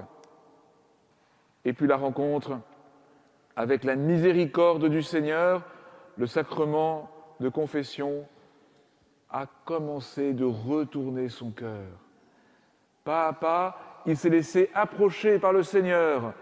[1.64, 2.60] Et puis la rencontre
[3.56, 5.62] avec la miséricorde du Seigneur,
[6.18, 8.28] le sacrement de confession
[9.28, 11.88] a commencé de retourner son cœur.
[13.02, 13.76] Pas à pas,
[14.06, 16.32] il s'est laissé approcher par le Seigneur.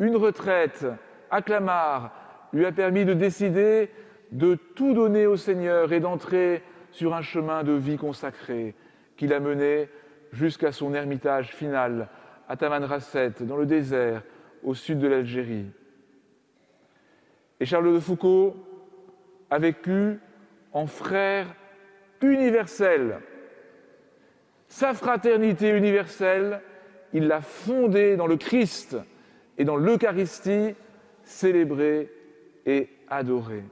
[0.00, 0.86] Une retraite
[1.30, 2.12] à Clamart
[2.54, 3.90] lui a permis de décider
[4.32, 8.74] de tout donner au Seigneur et d'entrer sur un chemin de vie consacré
[9.16, 9.90] qui l'a mené
[10.32, 12.08] jusqu'à son ermitage final
[12.48, 14.22] à Tamanrasset, dans le désert,
[14.64, 15.66] au sud de l'Algérie.
[17.60, 18.56] Et Charles de Foucault
[19.50, 20.18] a vécu
[20.72, 21.54] en frère
[22.22, 23.18] universel.
[24.68, 26.62] Sa fraternité universelle,
[27.12, 28.96] il l'a fondée dans le Christ
[29.60, 30.74] et dans l'Eucharistie,
[31.22, 32.10] célébrée
[32.64, 33.62] et adorée.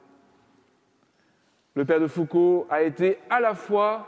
[1.72, 4.06] Le Père de Foucault a été à la fois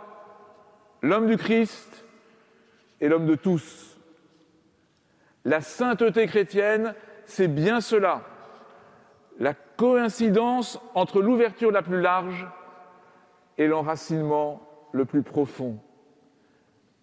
[1.00, 2.04] l'homme du Christ
[3.00, 3.98] et l'homme de tous.
[5.46, 8.24] La sainteté chrétienne, c'est bien cela,
[9.38, 12.46] la coïncidence entre l'ouverture la plus large
[13.56, 14.60] et l'enracinement
[14.92, 15.78] le plus profond.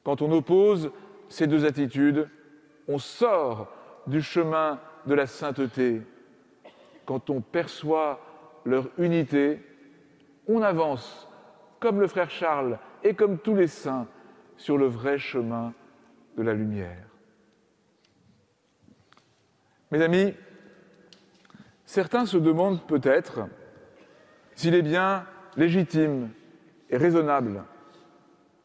[0.03, 0.91] Quand on oppose
[1.30, 2.30] ces deux attitudes,
[2.88, 3.73] on sort
[4.08, 6.01] du chemin de la sainteté.
[7.05, 8.20] Quand on perçoit
[8.66, 9.60] leur unité,
[10.47, 11.28] on avance,
[11.80, 14.08] comme le frère Charles et comme tous les saints,
[14.58, 15.74] sur le vrai chemin
[16.36, 17.05] de la lumière.
[19.91, 20.34] Mes amis,
[21.86, 23.47] certains se demandent peut-être
[24.55, 26.30] s'il est bien légitime
[26.89, 27.64] et raisonnable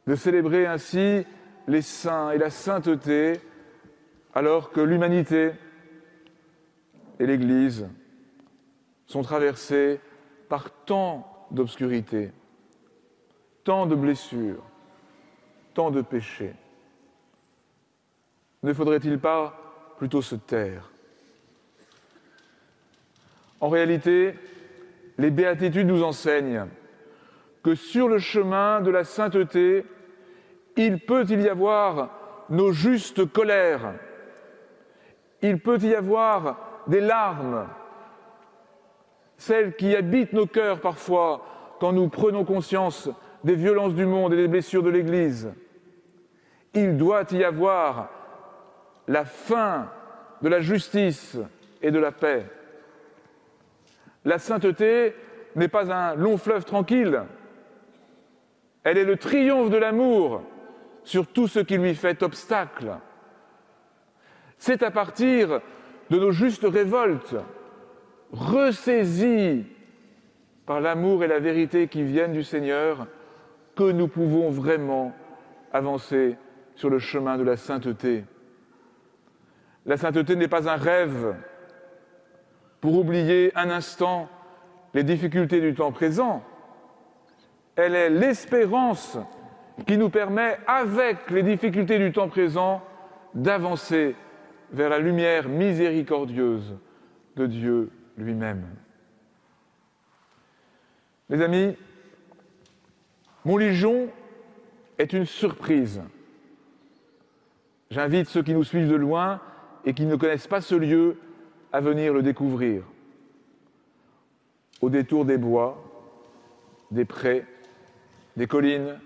[0.07, 1.25] de célébrer ainsi
[1.69, 3.41] les saints et la sainteté
[4.35, 5.53] alors que l'humanité
[7.19, 7.89] et l'Église
[9.07, 10.01] sont traversées
[10.49, 12.33] par tant d'obscurité,
[13.65, 14.65] tant de blessures,
[15.75, 16.55] tant de péchés.
[18.63, 20.91] Ne faudrait-il pas plutôt se taire?
[23.61, 24.35] En réalité,
[25.19, 26.67] les béatitudes nous enseignent
[27.63, 29.85] que sur le chemin de la sainteté,
[30.77, 33.95] il peut y avoir nos justes colères,
[35.43, 37.67] il peut y avoir des larmes,
[39.37, 41.45] celles qui habitent nos cœurs parfois
[41.81, 43.11] quand nous prenons conscience
[43.45, 45.53] des violences du monde et des blessures de l'Église.
[46.75, 48.09] Il doit y avoir
[49.09, 49.91] la fin
[50.41, 51.37] de la justice
[51.83, 52.47] et de la paix.
[54.25, 55.15] La sainteté
[55.57, 57.23] n'est pas un long fleuve tranquille,
[58.85, 60.43] elle est le triomphe de l'amour
[61.05, 62.97] sur tout ce qui lui fait obstacle.
[64.65, 65.61] C'est à partir
[66.09, 67.35] de nos justes révoltes,
[68.31, 69.67] ressaisies
[70.67, 73.09] par l'amour et la vérité qui viennent du Seigneur,
[73.75, 75.13] que nous pouvons vraiment
[75.73, 76.37] avancer
[76.77, 78.23] sur le chemin de la sainteté.
[79.85, 81.35] La sainteté n'est pas un rêve
[82.81, 84.29] pour oublier un instant
[84.95, 86.41] les difficultés du temps présent.
[87.75, 89.19] Elle est l'espérance
[89.89, 92.81] qui nous permet, avec les difficultés du temps présent,
[93.35, 94.15] d'avancer
[94.73, 96.77] vers la lumière miséricordieuse
[97.37, 98.67] de Dieu lui-même.
[101.29, 101.77] Les amis,
[103.45, 104.09] Montligeon
[104.99, 106.03] est une surprise.
[107.91, 109.41] J'invite ceux qui nous suivent de loin
[109.85, 111.19] et qui ne connaissent pas ce lieu
[111.73, 112.85] à venir le découvrir.
[114.81, 115.83] Au détour des bois,
[116.91, 117.45] des prés,
[118.37, 118.99] des collines,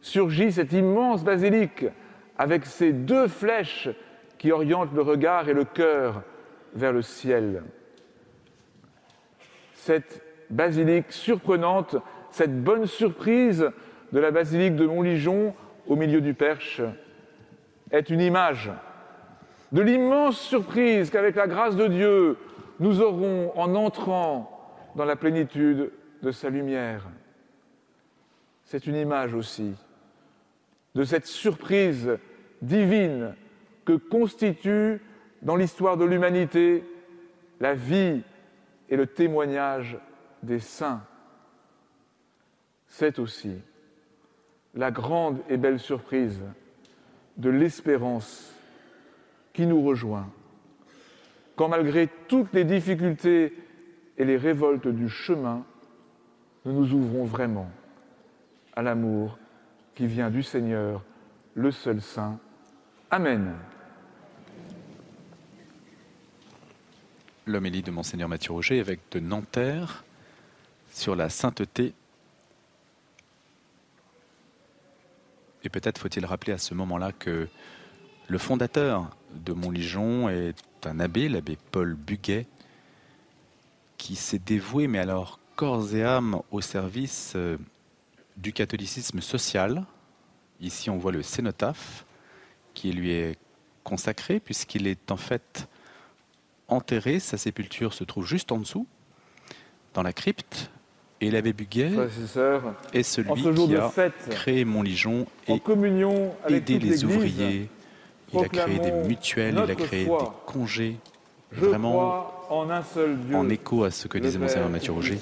[0.00, 1.86] surgit cette immense basilique
[2.36, 3.88] avec ses deux flèches
[4.44, 6.22] qui orientent le regard et le cœur
[6.74, 7.62] vers le ciel.
[9.72, 11.96] Cette basilique surprenante,
[12.30, 13.70] cette bonne surprise
[14.12, 15.54] de la basilique de Montligeon
[15.86, 16.82] au milieu du Perche
[17.90, 18.70] est une image
[19.72, 22.36] de l'immense surprise qu'avec la grâce de Dieu,
[22.80, 25.90] nous aurons en entrant dans la plénitude
[26.22, 27.06] de sa lumière.
[28.64, 29.72] C'est une image aussi
[30.94, 32.18] de cette surprise
[32.60, 33.34] divine
[33.84, 35.00] que constitue
[35.42, 36.84] dans l'histoire de l'humanité
[37.60, 38.22] la vie
[38.88, 39.98] et le témoignage
[40.42, 41.02] des saints.
[42.86, 43.54] C'est aussi
[44.74, 46.40] la grande et belle surprise
[47.36, 48.52] de l'espérance
[49.52, 50.28] qui nous rejoint,
[51.56, 53.52] quand malgré toutes les difficultés
[54.18, 55.64] et les révoltes du chemin,
[56.64, 57.70] nous nous ouvrons vraiment
[58.74, 59.38] à l'amour
[59.94, 61.04] qui vient du Seigneur,
[61.54, 62.38] le seul Saint.
[63.10, 63.54] Amen.
[67.46, 70.02] L'homélie de Monseigneur Mathieu Roger, avec de Nanterre,
[70.90, 71.92] sur la sainteté.
[75.62, 77.48] Et peut-être faut-il rappeler à ce moment-là que
[78.28, 82.46] le fondateur de Montligeon est un abbé, l'abbé Paul Buguet,
[83.98, 87.58] qui s'est dévoué, mais alors corps et âme, au service euh,
[88.38, 89.84] du catholicisme social.
[90.60, 92.06] Ici, on voit le cénotaphe
[92.72, 93.38] qui lui est
[93.82, 95.68] consacré, puisqu'il est en fait
[96.68, 97.18] enterré.
[97.20, 98.86] Sa sépulture se trouve juste en dessous,
[99.94, 100.70] dans la crypte.
[101.20, 101.92] Et l'abbé Buguet
[102.92, 105.62] est celui qui a créé Montligeon et
[106.48, 107.70] aidé les ouvriers
[108.34, 110.10] il a créé des mutuelles, il a créé des
[110.46, 110.96] congés,
[111.52, 115.18] vraiment en, un seul en écho à ce que disait Monseigneur Mathieu Roger.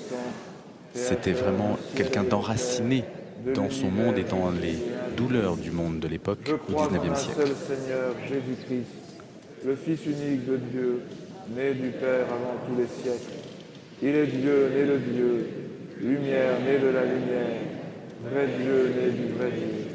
[0.94, 3.04] C'était vraiment quelqu'un d'enraciné
[3.54, 4.76] dans son monde et dans les
[5.16, 7.40] douleurs du monde de l'époque au XIXe siècle.
[7.40, 8.86] Seul Seigneur Jésus-Christ,
[9.64, 11.02] le Fils unique de Dieu,
[11.48, 13.38] né du Père avant tous les siècles.
[14.02, 15.46] Il est Dieu, né de Dieu,
[16.00, 17.62] lumière, né de la lumière,
[18.24, 19.86] vrai Dieu, né du vrai Dieu,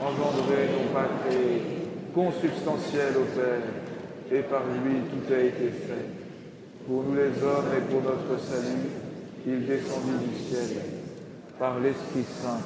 [0.00, 1.62] engendré, non pas créé,
[2.14, 3.62] consubstantiel au Père,
[4.30, 6.06] et par lui tout a été fait.
[6.86, 8.88] Pour nous les hommes et pour notre salut,
[9.46, 10.82] il descendit du ciel.
[11.58, 12.60] Par l'Esprit Saint,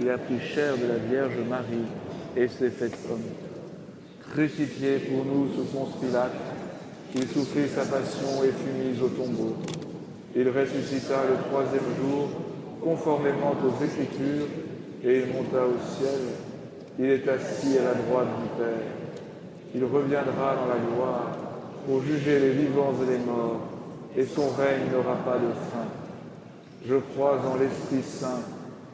[0.00, 1.86] il a pris chair de la Vierge Marie
[2.36, 3.22] et s'est fait homme.
[4.30, 6.32] Crucifié pour nous sous Ponce Pilate,
[7.14, 9.56] il souffrit sa passion et fut mis au tombeau.
[10.36, 12.28] Il ressuscita le troisième jour,
[12.82, 14.46] conformément aux Écritures,
[15.04, 16.20] et il monta au ciel
[17.00, 18.90] il est assis à la droite du Père.
[19.72, 21.30] Il reviendra dans la gloire
[21.86, 23.60] pour juger les vivants et les morts,
[24.16, 25.86] et son règne n'aura pas de fin.
[26.84, 28.42] Je crois en l'Esprit Saint,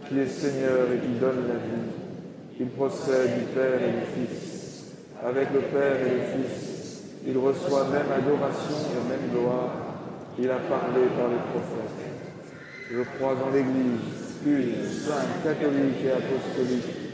[0.07, 2.61] qui est Seigneur et qui donne la vie.
[2.61, 4.85] Il procède du Père et du Fils.
[5.25, 6.74] Avec le Père et le Fils,
[7.27, 9.71] il reçoit même adoration et même gloire.
[10.39, 12.11] Il a parlé par les prophètes.
[12.91, 17.05] Je crois en l'Église, une, sainte, catholique et apostolique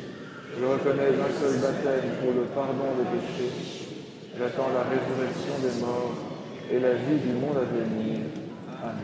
[0.59, 3.89] je reconnais un seul baptême pour le pardon des péchés.
[4.37, 6.13] J'attends la résurrection des morts
[6.71, 8.19] et la vie du monde à venir.
[8.83, 8.95] Amen.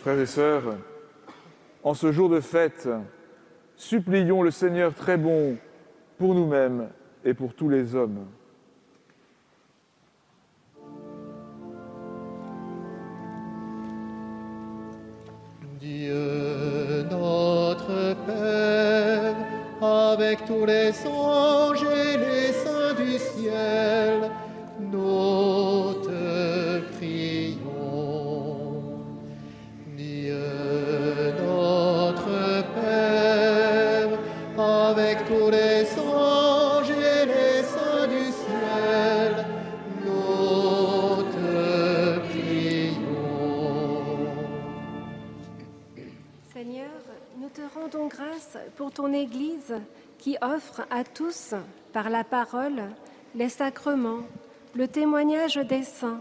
[0.00, 0.76] Frères et sœurs,
[1.82, 2.88] en ce jour de fête,
[3.76, 5.56] supplions le Seigneur très bon
[6.18, 6.88] pour nous-mêmes
[7.24, 8.26] et pour tous les hommes.
[20.20, 24.30] avec tous les anges et les saints du ciel,
[24.78, 28.82] nous te prions.
[29.96, 34.10] Dieu notre Père,
[34.58, 35.79] avec tous les
[48.90, 49.74] ton Église
[50.18, 51.54] qui offre à tous,
[51.92, 52.82] par la parole,
[53.34, 54.24] les sacrements,
[54.74, 56.20] le témoignage des saints,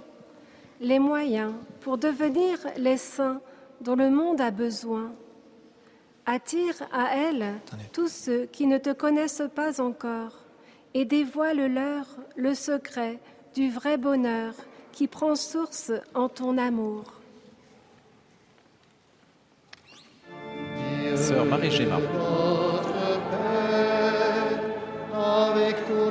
[0.80, 3.42] les moyens pour devenir les saints
[3.82, 5.12] dont le monde a besoin.
[6.26, 7.56] Attire à elle
[7.92, 10.38] tous ceux qui ne te connaissent pas encore
[10.94, 12.06] et dévoile-leur
[12.38, 13.20] le secret
[13.56, 14.54] du vrai bonheur
[14.94, 17.19] qui prend source en ton amour.
[21.20, 21.98] Sœur Marie Géma.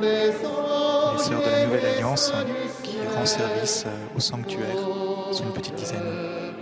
[0.01, 0.31] Les
[1.25, 2.31] sœurs de la Nouvelle Alliance
[2.83, 4.77] qui rend service euh, au sanctuaire,
[5.31, 6.53] c'est une petite dizaine.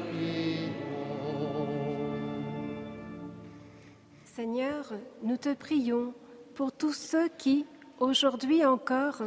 [4.24, 4.94] Seigneur,
[5.24, 6.14] nous te prions
[6.56, 7.66] pour tous ceux qui,
[8.00, 9.22] aujourd'hui encore,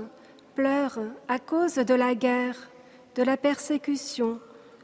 [0.54, 2.56] pleurent à cause de la guerre,
[3.14, 4.40] de la persécution,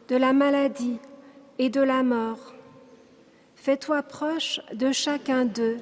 [0.08, 0.98] de la maladie
[1.58, 2.55] et de la mort.
[3.66, 5.78] Fais-toi proche de chacun d'eux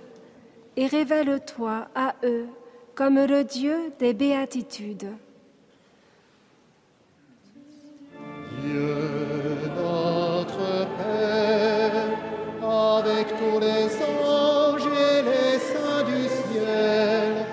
[0.75, 2.47] et révèle-toi à eux
[2.95, 5.11] comme le Dieu des béatitudes.
[8.63, 8.97] Dieu
[9.77, 12.09] notre Père,
[12.63, 13.85] avec tous les
[14.33, 17.45] anges et les saints du ciel,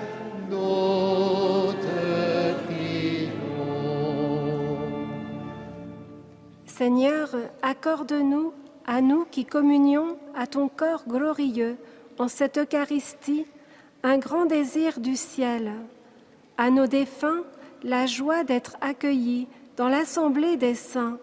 [0.48, 3.36] nous te prions.
[6.64, 7.28] Seigneur,
[7.60, 8.54] accorde-nous,
[8.86, 11.76] à nous qui communions à ton corps glorieux
[12.18, 13.46] en cette Eucharistie,
[14.02, 15.72] un grand désir du ciel.
[16.58, 17.42] À nos défunts,
[17.82, 21.18] la joie d'être accueillis dans l'assemblée des saints.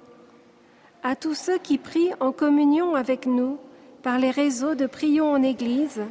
[1.04, 3.58] À tous ceux qui prient en communion avec nous
[4.04, 6.02] par les réseaux de Prions en Église,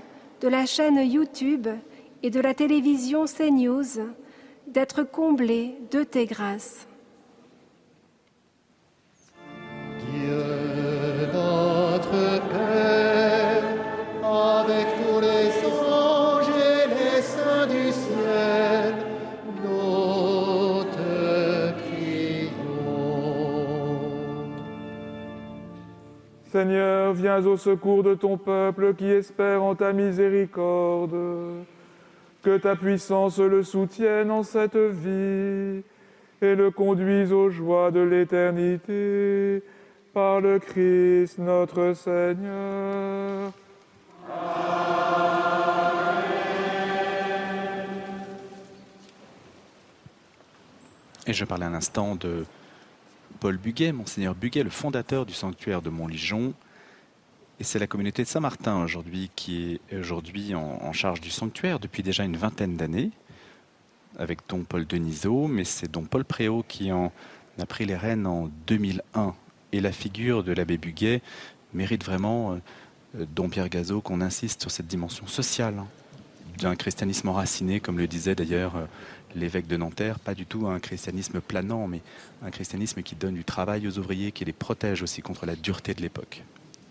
[0.41, 1.69] de la chaîne YouTube
[2.23, 4.13] et de la télévision CNews,
[4.67, 6.87] d'être comblés de tes grâces.
[26.51, 31.15] Seigneur, viens au secours de ton peuple qui espère en ta miséricorde.
[32.43, 35.83] Que ta puissance le soutienne en cette vie
[36.41, 39.63] et le conduise aux joies de l'éternité
[40.15, 43.53] par le Christ notre Seigneur.
[51.27, 52.47] Et je parlais un instant de
[53.41, 56.55] Paul Buguet, Monseigneur Buguet, le fondateur du sanctuaire de Montligeon.
[57.61, 62.03] Et c'est la communauté de Saint-Martin aujourd'hui qui est aujourd'hui en, charge du sanctuaire depuis
[62.03, 63.11] déjà une vingtaine d'années,
[64.19, 67.13] avec Don Paul Denisot, mais c'est Don Paul Préau qui en
[67.59, 69.35] a pris les rênes en 2001.
[69.73, 71.21] Et la figure de l'abbé Buguet
[71.75, 72.59] mérite vraiment,
[73.17, 75.87] euh, Don Pierre Gazot, qu'on insiste sur cette dimension sociale hein,
[76.59, 78.87] d'un christianisme enraciné, comme le disait d'ailleurs euh,
[79.35, 82.01] l'évêque de Nanterre, pas du tout un christianisme planant, mais
[82.43, 85.95] un christianisme qui donne du travail aux ouvriers, qui les protège aussi contre la dureté
[85.95, 86.43] de l'époque.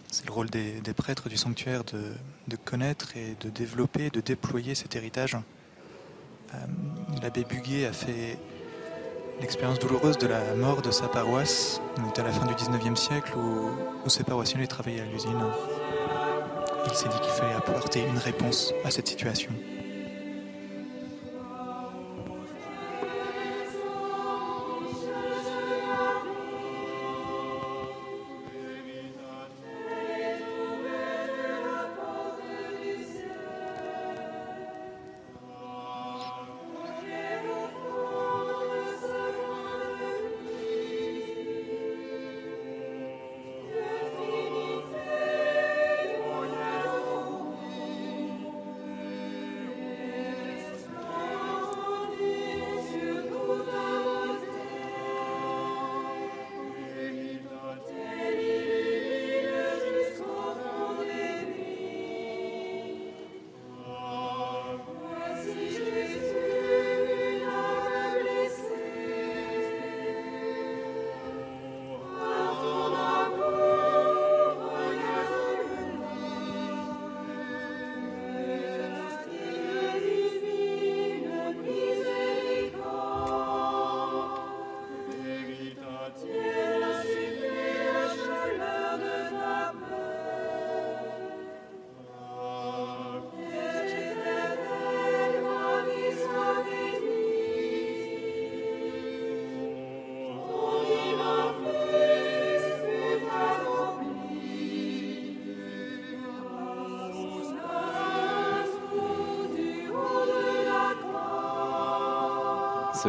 [0.09, 4.95] C'est le rôle des, prêtres du sanctuaire de, connaître et de développer, de déployer cet
[4.95, 5.35] héritage.
[6.53, 6.57] Euh,
[7.21, 8.37] L'abbé Buguet a fait
[9.41, 11.81] l'expérience douloureuse de la mort de sa paroisse.
[11.97, 13.69] On était à la fin du 19e siècle où,
[14.05, 15.43] où ses paroissiens allaient travailler à l'usine.
[16.85, 19.51] Il s'est dit qu'il fallait apporter une réponse à cette situation.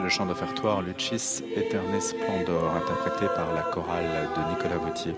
[0.03, 5.15] Le chant d'offertoire Lucis Aeternis Splendor, interprété par la chorale de Nicolas Vautier.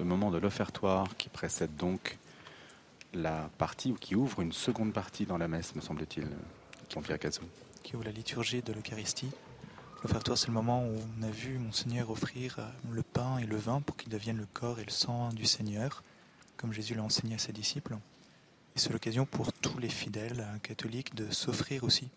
[0.00, 2.16] Ce moment de l'offertoire qui précède donc
[3.12, 6.26] la partie ou qui ouvre une seconde partie dans la messe, me semble-t-il,
[6.88, 7.18] Jean-Pierre.
[7.82, 9.28] Qui ouvre la liturgie de l'Eucharistie.
[10.02, 13.58] L'offertoire, c'est le moment où on a vu Monseigneur offrir euh, le pain et le
[13.58, 16.02] vin pour qu'ils deviennent le corps et le sang du Seigneur,
[16.56, 17.92] comme Jésus l'a enseigné à ses disciples.
[18.76, 22.08] Et c'est l'occasion pour tous les fidèles euh, catholiques de s'offrir aussi,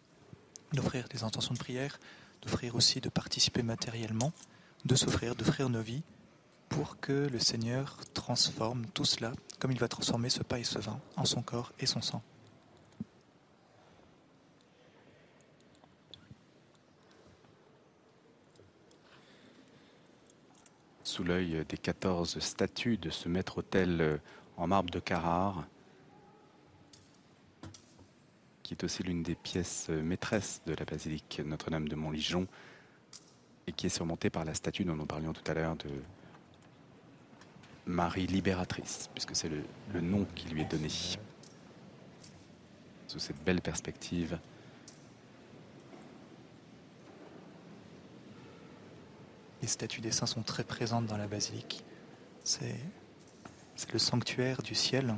[0.71, 1.99] d'offrir des intentions de prière,
[2.43, 4.31] d'offrir aussi de participer matériellement,
[4.85, 6.03] de s'offrir, d'offrir nos vies
[6.75, 10.79] pour que le Seigneur transforme tout cela comme il va transformer ce pain et ce
[10.79, 12.23] vin en son corps et son sang.
[21.03, 24.19] Sous l'œil des 14 statues de ce maître-autel
[24.57, 25.67] en marbre de Carrare,
[28.63, 32.47] qui est aussi l'une des pièces maîtresses de la basilique Notre-Dame de Montligeon,
[33.67, 35.89] et qui est surmontée par la statue dont nous parlions tout à l'heure de
[37.85, 40.87] Marie libératrice, puisque c'est le, nom qui lui est donné.
[43.07, 44.39] Sous cette belle perspective.
[49.61, 51.83] Les statues des saints sont très présentes dans la basilique.
[52.43, 52.79] C'est
[53.91, 55.15] le sanctuaire du ciel.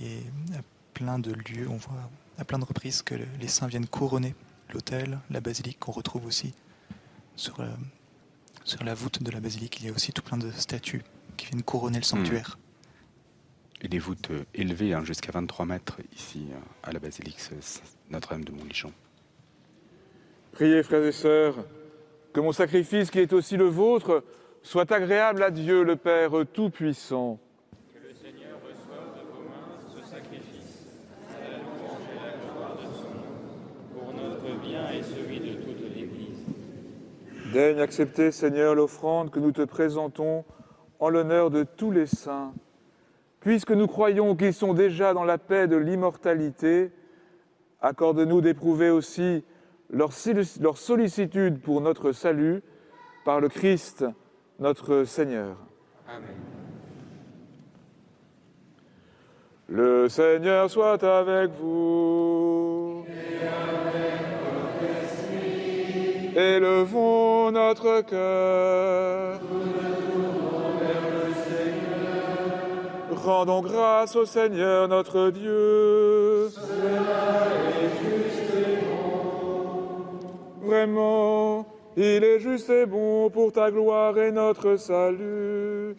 [0.00, 0.18] Et
[0.56, 4.34] à plein de lieux, on voit à plein de reprises que les saints viennent couronner
[4.72, 6.52] l'autel, la basilique qu'on retrouve aussi.
[7.36, 7.68] Sur, euh,
[8.64, 11.02] sur la voûte de la basilique, il y a aussi tout plein de statues
[11.36, 12.58] qui viennent couronner le sanctuaire.
[13.82, 17.38] Et des voûtes euh, élevées hein, jusqu'à 23 mètres ici euh, à la basilique
[18.10, 18.92] Notre-Dame de Montlichon.
[20.52, 21.56] Priez, frères et sœurs,
[22.32, 24.24] que mon sacrifice, qui est aussi le vôtre,
[24.62, 27.38] soit agréable à Dieu le Père Tout-Puissant.
[27.92, 30.86] Que le Seigneur reçoive de vos mains ce sacrifice,
[31.28, 33.34] à la louange et la gloire de son nom,
[33.92, 37.52] pour notre bien et celui de toute l'Église.
[37.52, 40.44] Daigne accepter, Seigneur, l'offrande que nous te présentons
[41.04, 42.54] en l'honneur de tous les saints.
[43.40, 46.92] Puisque nous croyons qu'ils sont déjà dans la paix de l'immortalité,
[47.82, 49.44] accorde-nous d'éprouver aussi
[49.90, 52.62] leur, sollicitude pour notre salut
[53.26, 54.06] par le Christ,
[54.58, 55.58] notre Seigneur.
[56.08, 56.30] Amen.
[59.68, 63.04] Le Seigneur soit avec vous.
[63.08, 66.34] Et avec votre esprit.
[66.34, 69.38] Élevons notre cœur.
[73.24, 76.50] Rendons grâce au Seigneur notre Dieu.
[80.62, 81.66] Vraiment,
[81.96, 85.96] il est juste et bon pour ta gloire et notre salut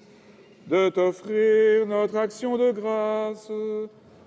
[0.68, 3.52] de t'offrir notre action de grâce,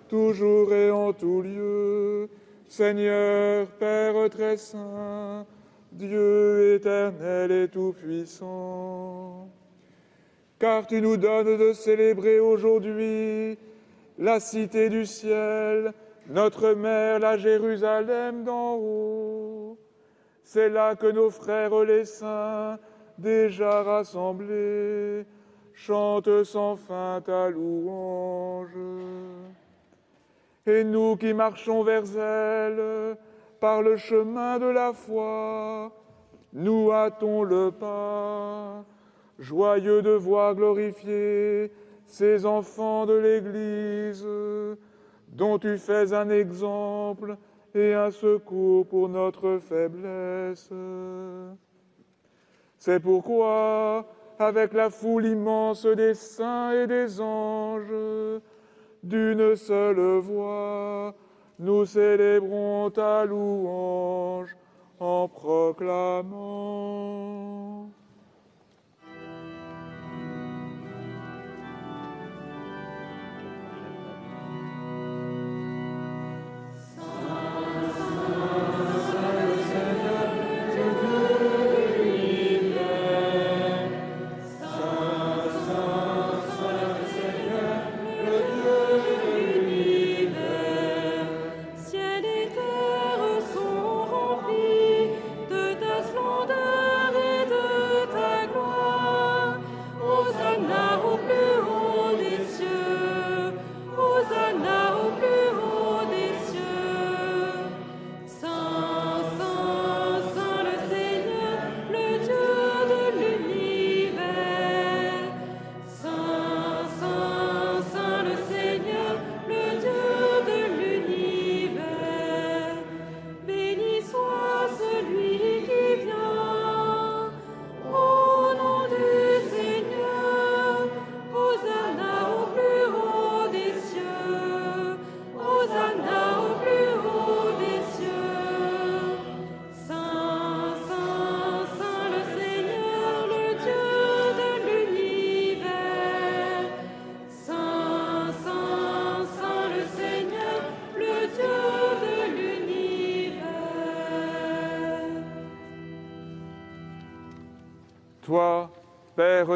[0.09, 2.29] toujours et en tout lieu.
[2.67, 5.47] Seigneur, Père très saint,
[5.93, 9.49] Dieu éternel et tout-puissant
[10.59, 13.59] car tu nous donnes de célébrer aujourd'hui
[14.19, 15.93] la cité du ciel,
[16.29, 19.79] notre mère, la Jérusalem d'en haut.
[20.43, 22.79] C'est là que nos frères les saints,
[23.19, 25.25] déjà rassemblés,
[25.75, 28.69] chante sans fin ta louange.
[30.67, 33.17] Et nous qui marchons vers elle
[33.61, 35.93] par le chemin de la foi,
[36.53, 38.85] nous hâtons le pas,
[39.39, 41.71] joyeux de voir glorifier
[42.07, 44.27] ces enfants de l'Église,
[45.29, 47.37] dont tu fais un exemple
[47.75, 50.71] et un secours pour notre faiblesse.
[52.79, 54.07] C'est pourquoi,
[54.39, 57.93] avec la foule immense des saints et des anges,
[59.03, 61.15] d'une seule voix,
[61.59, 64.57] nous célébrons ta louange
[65.01, 66.29] en proclamant.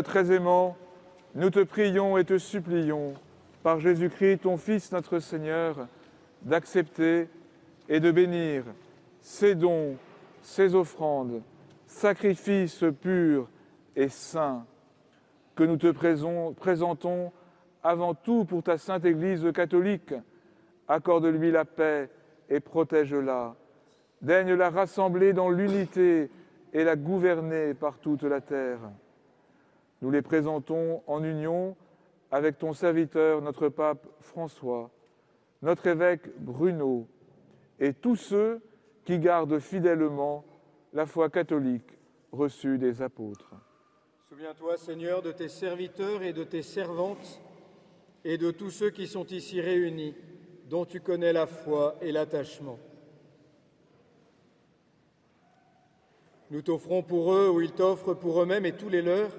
[0.04, 0.76] Très aimant,
[1.34, 3.14] nous te prions et te supplions,
[3.62, 5.86] par Jésus-Christ, ton Fils notre Seigneur,
[6.42, 7.28] d'accepter
[7.88, 8.64] et de bénir
[9.20, 9.96] ces dons,
[10.42, 11.42] ces offrandes,
[11.86, 13.48] sacrifices purs
[13.94, 14.64] et saints
[15.54, 15.90] que nous te
[16.52, 17.32] présentons
[17.82, 20.14] avant tout pour ta sainte Église catholique.
[20.88, 22.10] Accorde-lui la paix
[22.48, 23.54] et protège-la.
[24.20, 26.30] Daigne la rassembler dans l'unité
[26.72, 28.80] et la gouverner par toute la terre.
[30.02, 31.76] Nous les présentons en union
[32.32, 34.90] avec ton serviteur, notre pape François,
[35.62, 37.06] notre évêque Bruno,
[37.78, 38.60] et tous ceux
[39.04, 40.44] qui gardent fidèlement
[40.92, 41.98] la foi catholique
[42.32, 43.54] reçue des apôtres.
[44.28, 47.40] Souviens-toi, Seigneur, de tes serviteurs et de tes servantes,
[48.24, 50.16] et de tous ceux qui sont ici réunis,
[50.68, 52.78] dont tu connais la foi et l'attachement.
[56.50, 59.30] Nous t'offrons pour eux, ou ils t'offrent pour eux-mêmes et tous les leurs,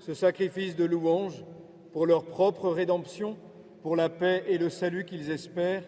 [0.00, 1.44] ce sacrifice de louange,
[1.92, 3.36] pour leur propre rédemption,
[3.82, 5.86] pour la paix et le salut qu'ils espèrent.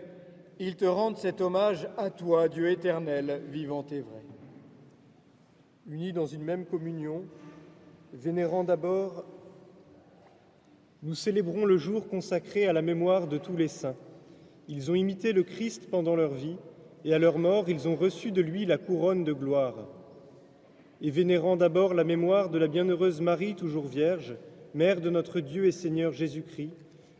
[0.58, 4.22] Ils te rendent cet hommage à toi, Dieu éternel, vivant et vrai.
[5.88, 7.24] Unis dans une même communion,
[8.12, 9.24] vénérant d'abord,
[11.02, 13.96] nous célébrons le jour consacré à la mémoire de tous les saints.
[14.68, 16.56] Ils ont imité le Christ pendant leur vie,
[17.04, 19.74] et à leur mort, ils ont reçu de lui la couronne de gloire.
[21.04, 24.36] Et vénérant d'abord la mémoire de la bienheureuse Marie, toujours vierge,
[24.72, 26.70] mère de notre Dieu et Seigneur Jésus-Christ,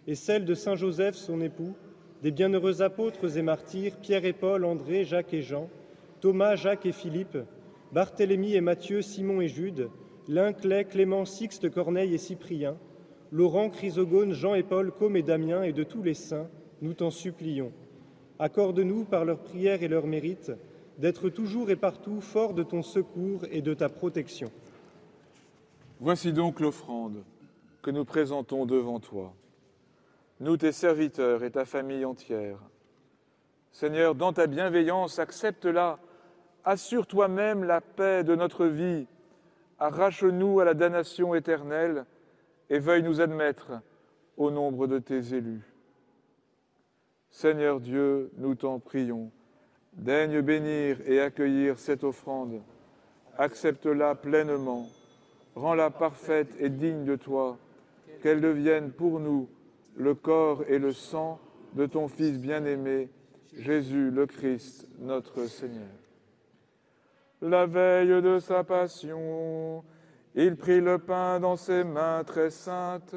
[0.07, 1.75] et celle de Saint Joseph, son époux,
[2.23, 5.69] des bienheureux apôtres et martyrs, Pierre et Paul, André, Jacques et Jean,
[6.21, 7.39] Thomas, Jacques et Philippe,
[7.91, 9.89] Barthélemy et Matthieu, Simon et Jude,
[10.29, 12.77] Linclay, Clément, Sixte, Corneille et Cyprien,
[13.33, 16.49] Laurent, Chrysogone, Jean et Paul, Com et Damien, et de tous les saints,
[16.83, 17.73] nous t'en supplions.
[18.39, 20.53] Accorde-nous, par leurs prières et leurs mérites,
[21.03, 24.53] d'être toujours et partout forts de ton secours et de ta protection.
[25.99, 27.25] Voici donc l'offrande
[27.83, 29.35] que nous présentons devant toi,
[30.39, 32.61] nous tes serviteurs et ta famille entière.
[33.73, 35.99] Seigneur, dans ta bienveillance, accepte-la,
[36.65, 39.09] assure toi-même la paix de notre vie,
[39.81, 42.07] arrache-nous à la damnation éternelle
[42.71, 43.73] et veuille nous admettre
[44.37, 45.75] au nombre de tes élus.
[47.29, 49.33] Seigneur Dieu, nous t'en prions,
[49.93, 52.61] daigne bénir et accueillir cette offrande,
[53.39, 54.89] accepte-la pleinement,
[55.55, 57.59] rends-la parfaite et digne de toi,
[58.23, 59.49] qu'elle devienne pour nous
[59.97, 61.41] le corps et le sang
[61.75, 63.09] de ton Fils bien-aimé,
[63.59, 65.89] Jésus le Christ, notre Seigneur.
[67.41, 69.83] La veille de sa passion,
[70.35, 73.15] Il prit le pain dans ses mains très saintes,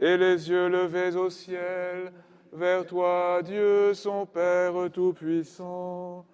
[0.00, 2.12] et les yeux levés au ciel,
[2.54, 6.24] vers toi, Dieu, son Père Tout-Puissant.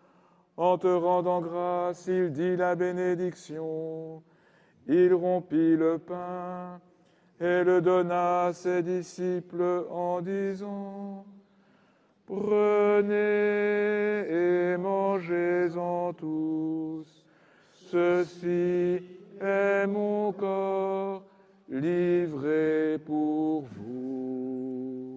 [0.56, 4.22] En te rendant grâce, il dit la bénédiction.
[4.86, 6.80] Il rompit le pain
[7.40, 11.24] et le donna à ses disciples en disant,
[12.26, 13.06] Prenez
[14.28, 17.24] et mangez-en tous.
[17.72, 19.02] Ceci
[19.40, 21.24] est mon corps
[21.68, 25.09] livré pour vous.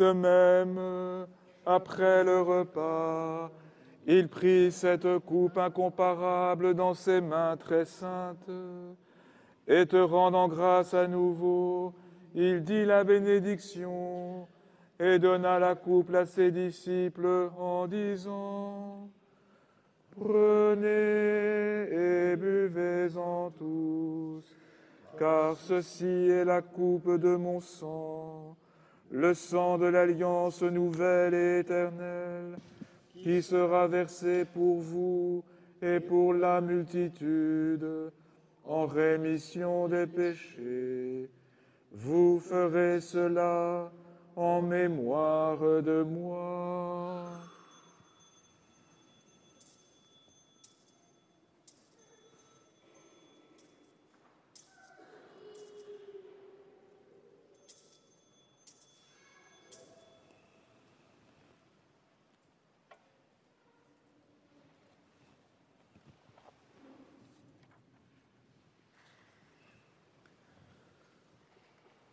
[0.00, 1.26] De même,
[1.66, 3.50] après le repas,
[4.06, 8.50] il prit cette coupe incomparable dans ses mains très saintes,
[9.68, 11.92] et te rendant grâce à nouveau,
[12.34, 14.48] il dit la bénédiction
[14.98, 19.06] et donna la coupe à ses disciples en disant,
[20.18, 20.80] Prenez
[21.92, 24.56] et buvez-en tous,
[25.18, 28.56] car ceci est la coupe de mon sang,
[29.10, 32.58] le sang de l'alliance nouvelle et éternelle
[33.14, 35.42] qui sera versé pour vous
[35.82, 37.86] et pour la multitude
[38.64, 41.28] en rémission des péchés.
[41.92, 43.90] Vous ferez cela
[44.36, 47.39] en mémoire de moi.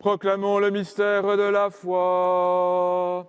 [0.08, 3.28] Proclamons le mystère de la foi.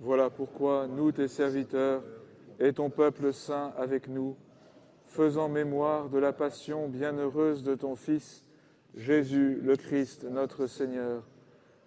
[0.00, 2.02] Voilà pourquoi nous, tes serviteurs,
[2.60, 4.36] et ton peuple saint avec nous,
[5.06, 8.44] faisant mémoire de la passion bienheureuse de ton Fils,
[8.96, 11.22] Jésus le Christ, notre Seigneur,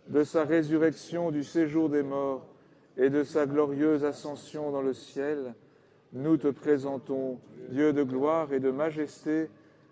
[0.07, 2.47] de sa résurrection du séjour des morts
[2.97, 5.53] et de sa glorieuse ascension dans le ciel,
[6.13, 7.39] nous te présentons,
[7.69, 9.49] Dieu de gloire et de majesté,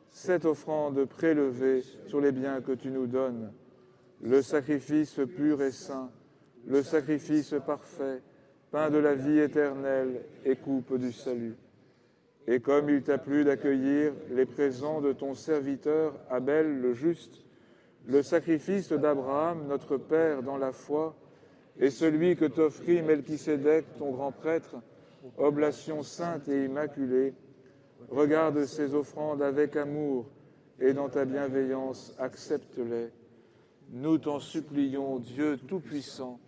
[0.10, 3.52] cette offrande prélevée sur les biens que tu nous donnes,
[4.22, 6.10] le sacrifice pur et saint,
[6.66, 8.22] le sacrifice parfait,
[8.76, 11.56] de la vie éternelle et coupe du salut.
[12.46, 17.42] Et comme il t'a plu d'accueillir les présents de ton serviteur Abel le juste,
[18.06, 21.16] le sacrifice d'Abraham, notre Père dans la foi,
[21.80, 24.76] et celui que t'offrit Melchisédek, ton grand prêtre,
[25.38, 27.34] oblation sainte et immaculée,
[28.10, 30.26] regarde ces offrandes avec amour
[30.82, 33.10] et dans ta bienveillance accepte-les.
[33.92, 36.40] Nous t'en supplions, Dieu Tout-Puissant,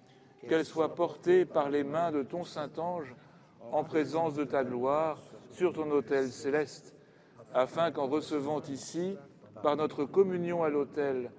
[0.48, 3.16] qu'elle soit portée par les mains de ton Saint-Ange
[3.72, 5.22] en présence de ta gloire
[5.52, 6.94] sur ton autel céleste,
[7.54, 9.18] afin qu'en recevant ici,
[9.64, 11.32] par notre communion à l'autel,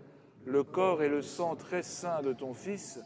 [0.45, 3.01] le corps et le sang très saints de ton Fils,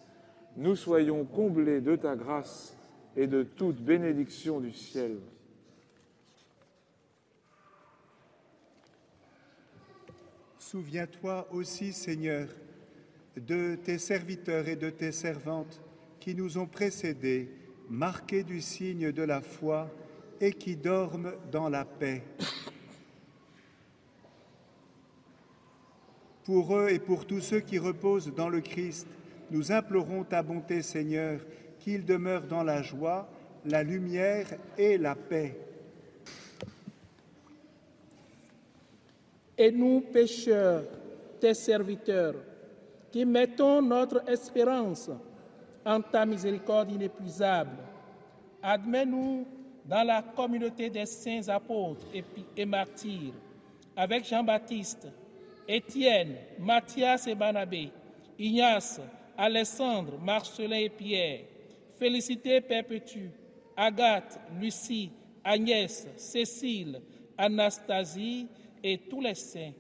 [0.57, 2.77] nous soyons comblés de ta grâce
[3.17, 5.19] et de toute bénédiction du ciel.
[10.59, 12.49] Souviens-toi aussi, Seigneur,
[13.37, 15.82] de tes serviteurs et de tes servantes
[16.23, 17.49] qui nous ont précédés,
[17.91, 19.91] marqués du signe de la foi
[20.41, 22.23] et qui dorment dans la paix.
[26.45, 29.09] Pour eux et pour tous ceux qui reposent dans le Christ,
[29.51, 31.41] nous implorons ta bonté, Seigneur,
[31.81, 33.29] qu'ils demeurent dans la joie,
[33.65, 34.47] la lumière
[34.79, 35.59] et la paix.
[39.59, 40.85] Et nous, pécheurs,
[41.41, 42.37] tes serviteurs,
[43.11, 45.11] qui mettons notre espérance
[45.85, 47.77] en ta miséricorde inépuisable,
[48.63, 49.47] admets-nous
[49.85, 52.07] dans la communauté des saints apôtres
[52.57, 53.35] et, martyrs,
[53.97, 55.09] avec Jean-Baptiste,
[55.67, 57.91] Étienne, Mathias et Barnabé,
[58.39, 59.01] Ignace,
[59.37, 61.41] Alessandre, Marcelin et Pierre,
[61.99, 63.31] Félicité Perpétue,
[63.77, 65.11] Agathe, Lucie,
[65.45, 67.01] Agnès, Cécile,
[67.37, 68.49] Anastasie
[68.83, 69.73] et tous les saints.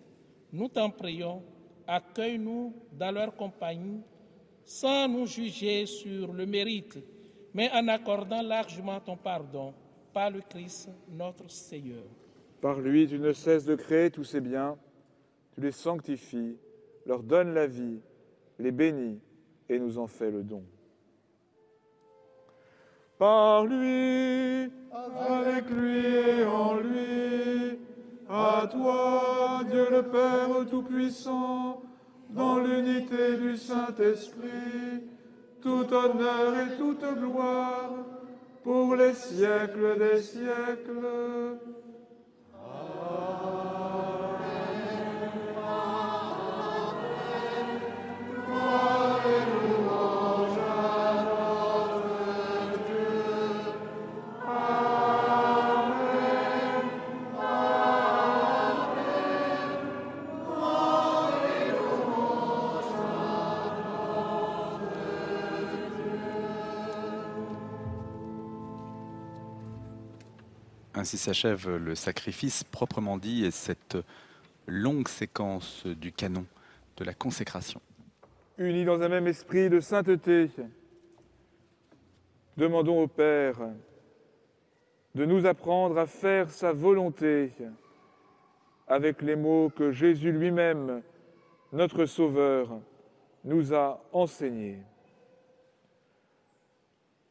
[0.52, 1.42] Nous t'en prions
[1.86, 4.02] accueille-nous dans leur compagnie,
[4.64, 6.98] sans nous juger sur le mérite,
[7.54, 9.74] mais en accordant largement ton pardon
[10.12, 12.04] par le Christ notre Seigneur.
[12.60, 14.76] Par lui, tu ne cesses de créer tous ces biens,
[15.54, 16.56] tu les sanctifies,
[17.06, 18.00] leur donnes la vie,
[18.58, 19.18] les bénis
[19.68, 20.62] et nous en fais le don.
[23.18, 27.78] Par lui, avec lui et en lui,
[28.28, 31.82] à toi, Dieu le Père Tout-Puissant,
[32.34, 35.04] dans l'unité du Saint-Esprit,
[35.60, 37.92] tout honneur et toute gloire
[38.62, 41.58] pour les siècles des siècles.
[71.18, 73.98] S'achève le sacrifice proprement dit et cette
[74.66, 76.46] longue séquence du canon
[76.96, 77.80] de la consécration.
[78.58, 80.50] Unis dans un même esprit de sainteté,
[82.56, 83.58] demandons au Père
[85.14, 87.52] de nous apprendre à faire sa volonté
[88.88, 91.02] avec les mots que Jésus lui-même,
[91.72, 92.80] notre Sauveur,
[93.44, 94.78] nous a enseignés.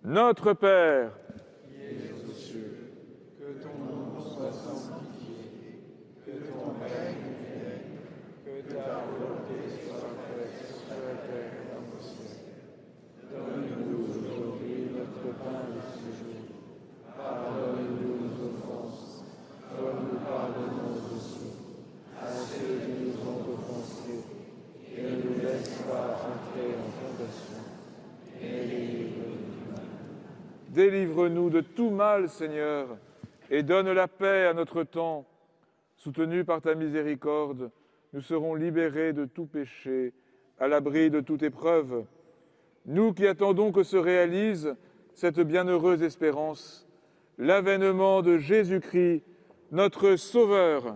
[0.03, 1.11] Notre Père,
[3.39, 5.81] Que ton nom soit sanctifié,
[6.25, 7.99] que ton règne vienne,
[8.45, 12.37] que ta volonté soit faite sur la terre comme au ciel.
[13.29, 16.41] Donne-nous aujourd'hui notre pain de ce jour.
[17.17, 19.23] Pardonne-nous nos offenses,
[19.75, 21.49] comme nous pardonnons aussi
[22.19, 24.23] à ceux qui nous ont offensés.
[24.95, 27.61] Et ne nous laisse pas entrer en tentation,
[28.39, 29.87] mais délivre-nous du mal.
[30.81, 32.87] Délivre-nous de tout mal, Seigneur,
[33.51, 35.27] et donne la paix à notre temps.
[35.95, 37.69] Soutenus par ta miséricorde,
[38.13, 40.11] nous serons libérés de tout péché,
[40.57, 42.05] à l'abri de toute épreuve.
[42.87, 44.75] Nous qui attendons que se réalise
[45.13, 46.87] cette bienheureuse espérance,
[47.37, 49.21] l'avènement de Jésus-Christ,
[49.71, 50.95] notre Sauveur.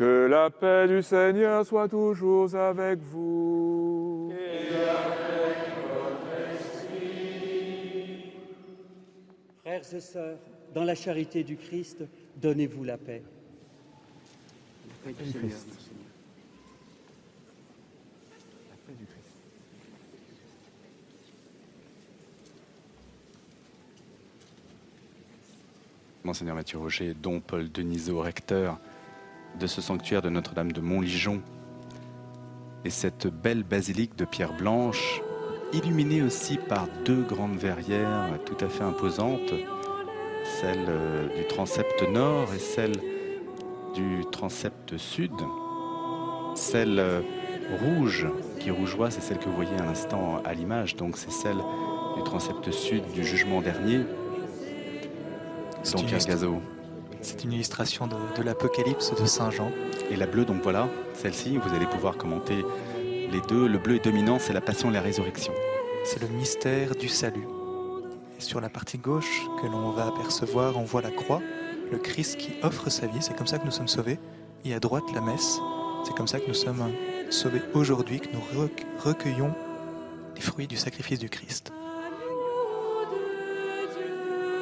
[0.00, 4.32] Que la paix du Seigneur soit toujours avec vous.
[9.60, 10.38] Frères et sœurs,
[10.72, 12.02] dans la charité du Christ,
[12.36, 13.22] donnez-vous la paix.
[14.88, 16.06] La paix du Seigneur, mon Seigneur.
[26.24, 28.78] Monseigneur Mathieu Roger, dont Paul Denisot, recteur
[29.58, 31.42] de ce sanctuaire de Notre-Dame de Montligeon,
[32.84, 35.20] et cette belle basilique de pierre blanche,
[35.72, 39.52] illuminée aussi par deux grandes verrières tout à fait imposantes,
[40.60, 42.92] celle euh, du transept nord et celle
[43.94, 45.32] du transept sud.
[46.54, 47.20] Celle euh,
[47.82, 48.26] rouge,
[48.58, 51.58] qui rougeoie, c'est celle que vous voyez à l'instant à l'image, donc c'est celle
[52.16, 54.00] du transept sud du jugement dernier.
[55.92, 56.60] Donc un gazo.
[57.22, 59.70] C'est une illustration de, de l'Apocalypse de Saint Jean.
[60.10, 62.64] Et la bleue, donc voilà, celle-ci, vous allez pouvoir commenter
[62.96, 63.68] les deux.
[63.68, 65.52] Le bleu est dominant, c'est la passion et la résurrection.
[66.04, 67.46] C'est le mystère du salut.
[68.38, 71.40] Et sur la partie gauche que l'on va apercevoir, on voit la croix,
[71.92, 73.20] le Christ qui offre sa vie.
[73.20, 74.18] C'est comme ça que nous sommes sauvés.
[74.64, 75.60] Et à droite, la messe.
[76.04, 76.90] C'est comme ça que nous sommes
[77.28, 79.54] sauvés aujourd'hui, que nous rec- recueillons
[80.34, 81.72] les fruits du sacrifice du Christ.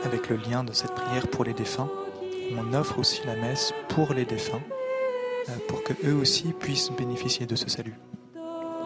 [0.04, 1.90] Avec le lien de cette prière pour les défunts,
[2.56, 4.62] on offre aussi la messe pour les défunts,
[5.48, 7.94] euh, pour que eux aussi puissent bénéficier de ce salut.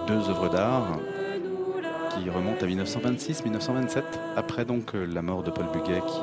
[0.06, 0.98] Deux œuvres d'art
[2.10, 4.02] qui remontent à 1926-1927,
[4.36, 6.20] après donc euh, la mort de Paul Buguet qui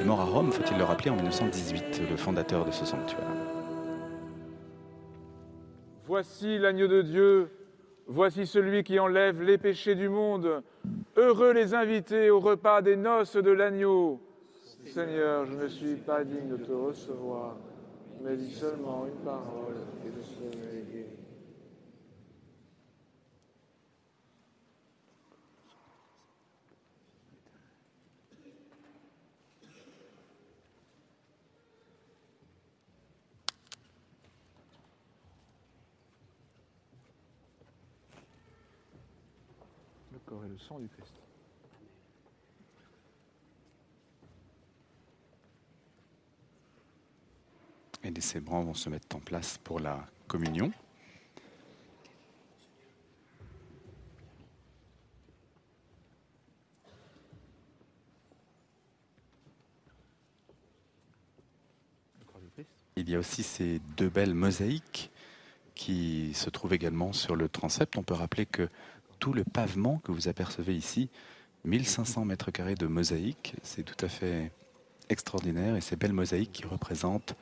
[0.00, 3.24] est mort à Rome, faut-il le rappeler, en 1918, le fondateur de ce sanctuaire.
[6.06, 7.48] Voici l'agneau de Dieu,
[8.06, 10.62] voici celui qui enlève les péchés du monde.
[11.16, 14.20] Heureux les invités au repas des noces de l'agneau.
[14.86, 17.56] Seigneur, je ne suis pas digne de te recevoir,
[18.22, 19.74] mais dis seulement une parole
[20.06, 21.06] et je serai guéri.
[40.12, 41.13] Le corps et le sang du Christ.
[48.04, 50.70] Et les célébrants vont se mettre en place pour la communion.
[62.96, 65.10] Il y a aussi ces deux belles mosaïques
[65.74, 67.96] qui se trouvent également sur le transept.
[67.96, 68.68] On peut rappeler que
[69.18, 71.08] tout le pavement que vous apercevez ici,
[71.64, 74.52] 1500 mètres carrés de mosaïques, c'est tout à fait
[75.08, 75.74] extraordinaire.
[75.74, 77.34] Et ces belles mosaïques qui représentent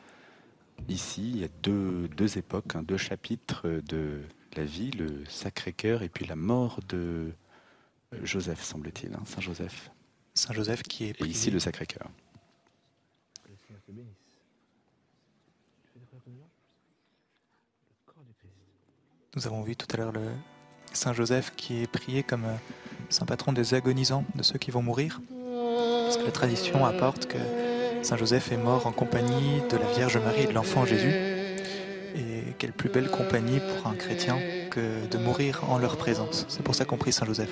[0.89, 4.21] ici, il y a deux, deux époques, hein, deux chapitres de
[4.57, 7.33] la vie, le Sacré-Cœur et puis la mort de
[8.13, 9.91] euh, Joseph, semble-t-il, hein, Saint Joseph.
[10.35, 11.31] Saint Joseph qui est Et prié.
[11.31, 12.09] ici le Sacré-Cœur.
[19.35, 20.29] Nous avons vu tout à l'heure le
[20.93, 22.57] Saint Joseph qui est prié comme euh,
[23.09, 25.21] saint patron des agonisants, de ceux qui vont mourir.
[25.31, 27.39] Parce que la tradition apporte que
[28.03, 31.15] Saint Joseph est mort en compagnie de la Vierge Marie et de l'enfant Jésus.
[32.17, 34.39] Et quelle plus belle compagnie pour un chrétien
[34.71, 36.45] que de mourir en leur présence.
[36.49, 37.51] C'est pour ça qu'on prie Saint Joseph.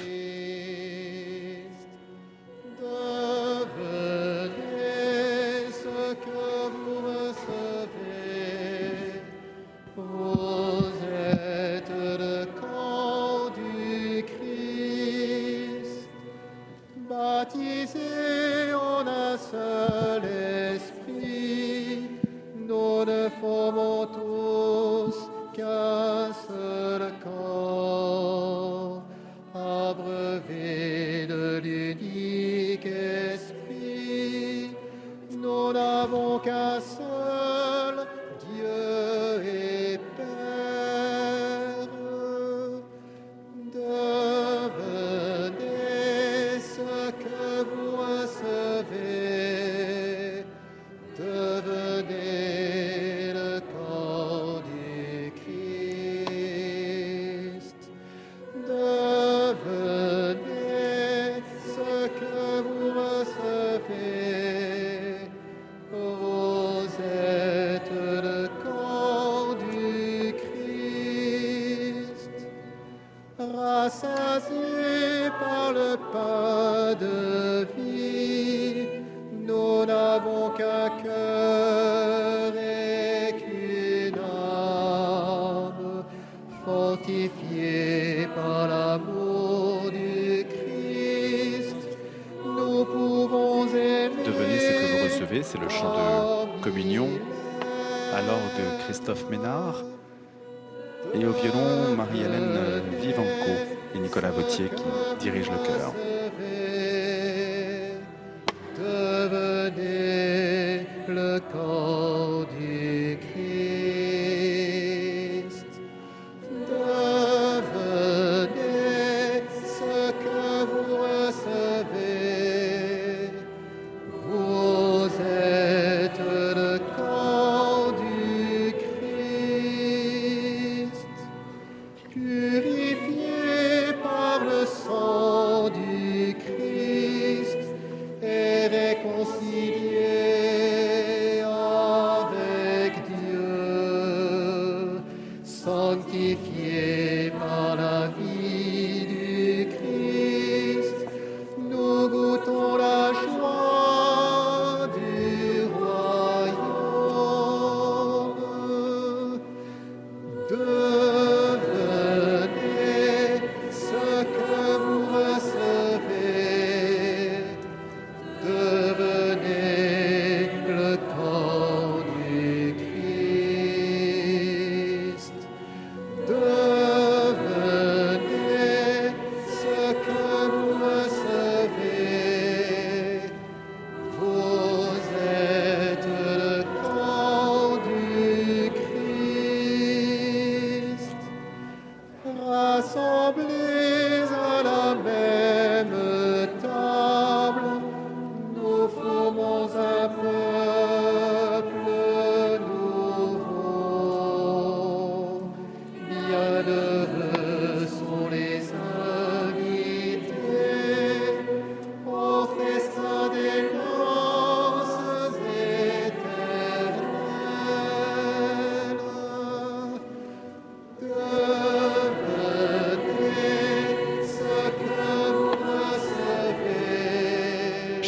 [104.10, 104.82] Nicolas Vautier qui
[105.20, 105.94] dirigent le chœur.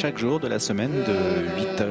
[0.03, 1.15] Chaque jour de la semaine de
[1.63, 1.87] 8h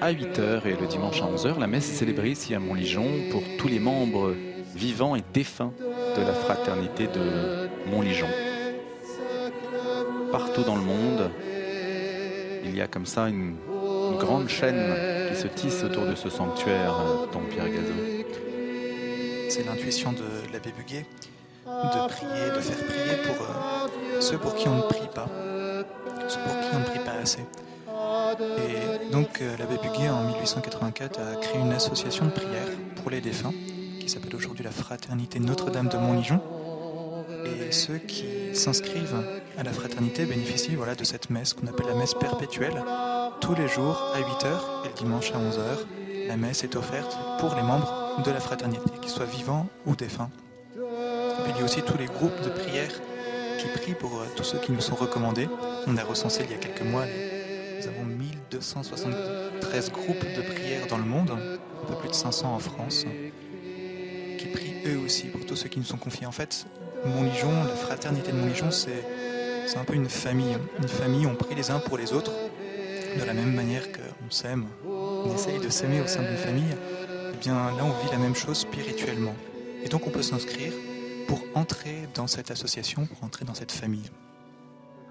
[0.00, 3.42] à 8h et le dimanche à 11h, la messe est célébrée ici à Montligeon pour
[3.58, 4.34] tous les membres
[4.74, 5.74] vivants et défunts
[6.16, 8.28] de la fraternité de Montligeon.
[10.32, 11.30] Partout dans le monde,
[12.64, 13.56] il y a comme ça une,
[14.18, 14.94] grande chaîne
[15.28, 17.92] qui se tisse autour de ce sanctuaire, euh, Don Pierre Gazo.
[19.50, 21.04] C'est l'intuition de l'abbé Buguet
[21.66, 25.26] de prier, de faire prier pour euh, ceux pour qui on ne prie pas,
[27.26, 33.20] Et donc euh, l'abbé Buguet en 1884 a créé une association de prière pour les
[33.20, 33.52] défunts
[34.00, 36.40] qui s'appelle aujourd'hui la Fraternité Notre-Dame de Montligeon.
[37.46, 39.22] Et ceux qui s'inscrivent
[39.56, 42.82] à la fraternité bénéficient voilà, de cette messe qu'on appelle la messe perpétuelle.
[43.40, 47.54] Tous les jours à 8h et le dimanche à 11h, la messe est offerte pour
[47.54, 50.30] les membres de la fraternité, qu'ils soient vivants ou défunts.
[50.76, 52.90] Il y a aussi tous les groupes de prière
[53.58, 55.48] qui prient pour euh, tous ceux qui nous sont recommandés.
[55.86, 60.98] On a recensé il y a quelques mois, nous avons 1273 groupes de prière dans
[60.98, 63.04] le monde, un peu plus de 500 en France,
[64.38, 66.26] qui prient eux aussi pour tous ceux qui nous sont confiés.
[66.26, 66.66] En fait,
[67.04, 69.04] Montligeon, la fraternité de Montligeon, c'est
[69.66, 70.56] c'est un peu une famille.
[70.78, 72.32] Une famille, on prie les uns pour les autres,
[73.18, 76.76] de la même manière qu'on s'aime, on essaye de s'aimer au sein d'une famille.
[77.32, 79.34] Eh bien là, on vit la même chose spirituellement.
[79.82, 80.72] Et donc on peut s'inscrire
[81.26, 84.10] pour entrer dans cette association, pour entrer dans cette famille.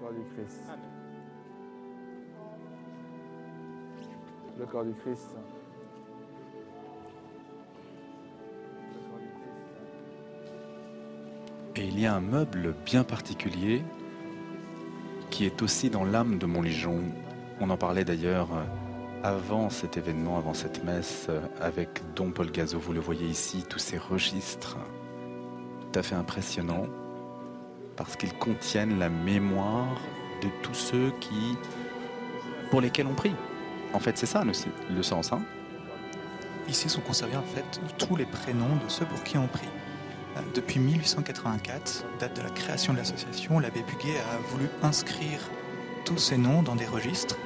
[0.00, 0.60] corps du Christ.
[4.58, 5.36] Le corps du Christ.
[11.76, 13.82] Et il y a un meuble bien particulier
[15.30, 17.02] qui est aussi dans l'âme de Montligeon.
[17.60, 18.48] On en parlait d'ailleurs
[19.24, 21.28] avant cet événement, avant cette messe,
[21.60, 22.78] avec Don Paul Gazo.
[22.78, 24.76] Vous le voyez ici, tous ces registres
[25.94, 26.88] tout à fait impressionnants
[27.96, 29.96] parce qu'ils contiennent la mémoire
[30.42, 31.56] de tous ceux qui,
[32.70, 33.34] pour lesquels on prie.
[33.92, 34.52] En fait, c'est ça le,
[34.92, 35.32] le sens.
[35.32, 35.42] Hein
[36.68, 39.68] Ici sont conservés en fait tous les prénoms de ceux pour qui on prie.
[40.36, 45.38] Euh, Depuis 1884, date de la création de l'association, l'abbé Buguet a voulu inscrire
[46.04, 47.36] tous ces noms dans des registres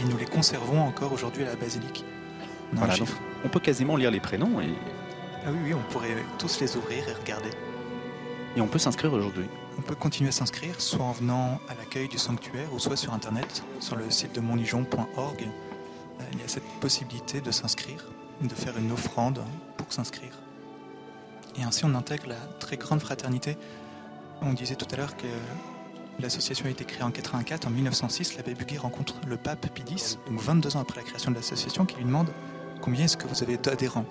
[0.00, 2.06] et nous les conservons encore aujourd'hui à la basilique.
[2.72, 3.08] On Voilà, donc
[3.44, 4.72] on peut quasiment lire les prénoms et,
[5.46, 7.50] Ah oui, oui, on pourrait tous les ouvrir et regarder.
[8.56, 9.46] et on peut s'inscrire aujourd'hui.
[9.78, 13.12] On peut continuer à s'inscrire, soit en venant à l'accueil du sanctuaire, ou soit sur
[13.12, 15.42] Internet, sur le site de monligeon.org.
[15.42, 18.04] Euh, Il y a cette possibilité de s'inscrire,
[18.40, 19.40] de faire une offrande
[19.76, 20.38] pour s'inscrire.
[21.56, 23.56] Et ainsi, on intègre la très grande fraternité.
[24.40, 25.26] On disait tout à l'heure que
[26.20, 27.66] l'association a été créée en 84.
[27.66, 31.30] En 1906, l'abbé Buguet rencontre le pape Pie X, donc 22 ans après la création
[31.32, 32.30] de l'association, qui lui demande
[32.80, 34.06] combien est-ce que vous avez d'adhérents.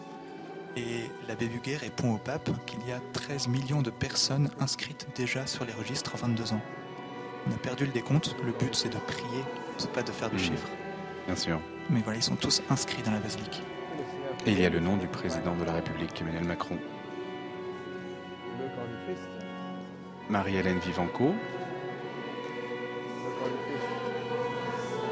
[0.75, 5.45] Et l'abbé Buguet répond au pape qu'il y a 13 millions de personnes inscrites déjà
[5.45, 6.61] sur les registres en 22 ans.
[7.47, 9.43] On a perdu le décompte, le but c'est de prier,
[9.77, 10.41] c'est pas de faire du Mhm.
[10.41, 10.67] chiffre.
[11.27, 11.59] Bien sûr.
[11.89, 13.61] Mais voilà, ils sont tous inscrits dans la basilique.
[14.45, 16.77] Et il y a le nom du président de la République, Emmanuel Macron.
[20.29, 21.33] Marie-Hélène Vivanco,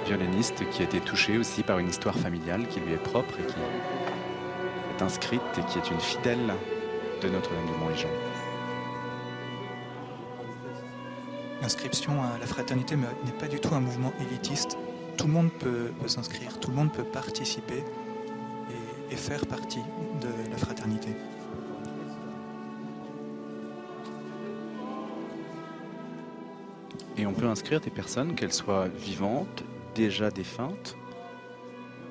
[0.06, 3.46] violoniste qui a été touchée aussi par une histoire familiale qui lui est propre et
[3.46, 3.56] qui
[5.02, 6.54] est inscrite et qui est une fidèle
[7.22, 8.10] de Notre-Dame de Montlégion.
[11.62, 14.78] L'inscription à la fraternité n'est pas du tout un mouvement élitiste.
[15.18, 17.84] Tout le monde peut, peut s'inscrire, tout le monde peut participer
[19.10, 19.84] et, et faire partie
[20.22, 21.10] de la fraternité.
[27.18, 29.64] Et on peut inscrire des personnes, qu'elles soient vivantes,
[29.94, 30.96] déjà défuntes.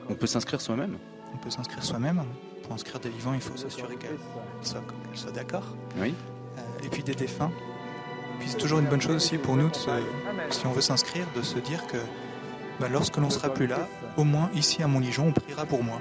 [0.08, 0.98] On peut s'inscrire soi-même.
[1.34, 2.22] On peut s'inscrire soi-même.
[2.70, 4.16] Pour inscrire des vivants, il faut s'assurer qu'elles
[4.62, 5.64] soient, d'accord.
[6.00, 6.14] Oui.
[6.56, 7.50] Euh, et puis des défunts.
[8.38, 9.90] Puis c'est toujours une bonne chose aussi pour nous, de se-
[10.50, 11.96] si on veut s'inscrire, de se dire que
[12.78, 15.98] bah, lorsque l'on sera plus là, au moins ici à Montligeon, on priera pour moi.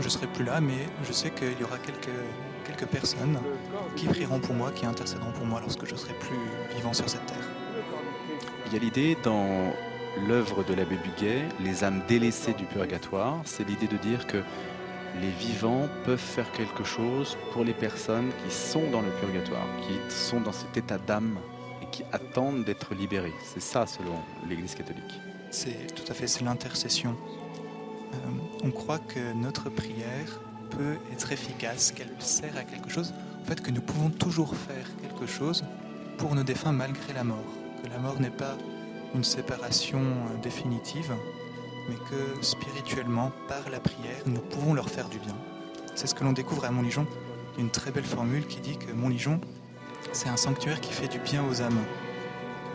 [0.00, 2.10] Je serai plus là, mais je sais qu'il y aura quelques,
[2.64, 3.38] quelques personnes
[3.94, 7.24] qui prieront pour moi, qui intercéderont pour moi lorsque je serai plus vivant sur cette
[7.26, 7.48] terre.
[8.66, 9.72] Il y a l'idée dans
[10.26, 14.38] l'œuvre de l'abbé Buguet, les âmes délaissées du purgatoire, c'est l'idée de dire que
[15.20, 20.14] les vivants peuvent faire quelque chose pour les personnes qui sont dans le purgatoire, qui
[20.14, 21.38] sont dans cet état d'âme
[21.82, 23.34] et qui attendent d'être libérées.
[23.44, 24.14] C'est ça selon
[24.48, 25.20] l'Église catholique.
[25.50, 27.14] C'est tout à fait, c'est l'intercession.
[28.14, 28.16] Euh,
[28.64, 30.40] on croit que notre prière
[30.70, 33.12] peut être efficace, qu'elle sert à quelque chose
[33.42, 35.64] en fait que nous pouvons toujours faire quelque chose
[36.16, 37.44] pour nos défunts malgré la mort,
[37.82, 38.56] que la mort n'est pas
[39.14, 41.12] une séparation euh, définitive,
[41.88, 45.34] mais que spirituellement, par la prière, nous pouvons leur faire du bien.
[45.94, 47.06] C'est ce que l'on découvre à Montligeon.
[47.58, 49.40] Une très belle formule qui dit que Montligeon,
[50.12, 51.78] c'est un sanctuaire qui fait du bien aux âmes.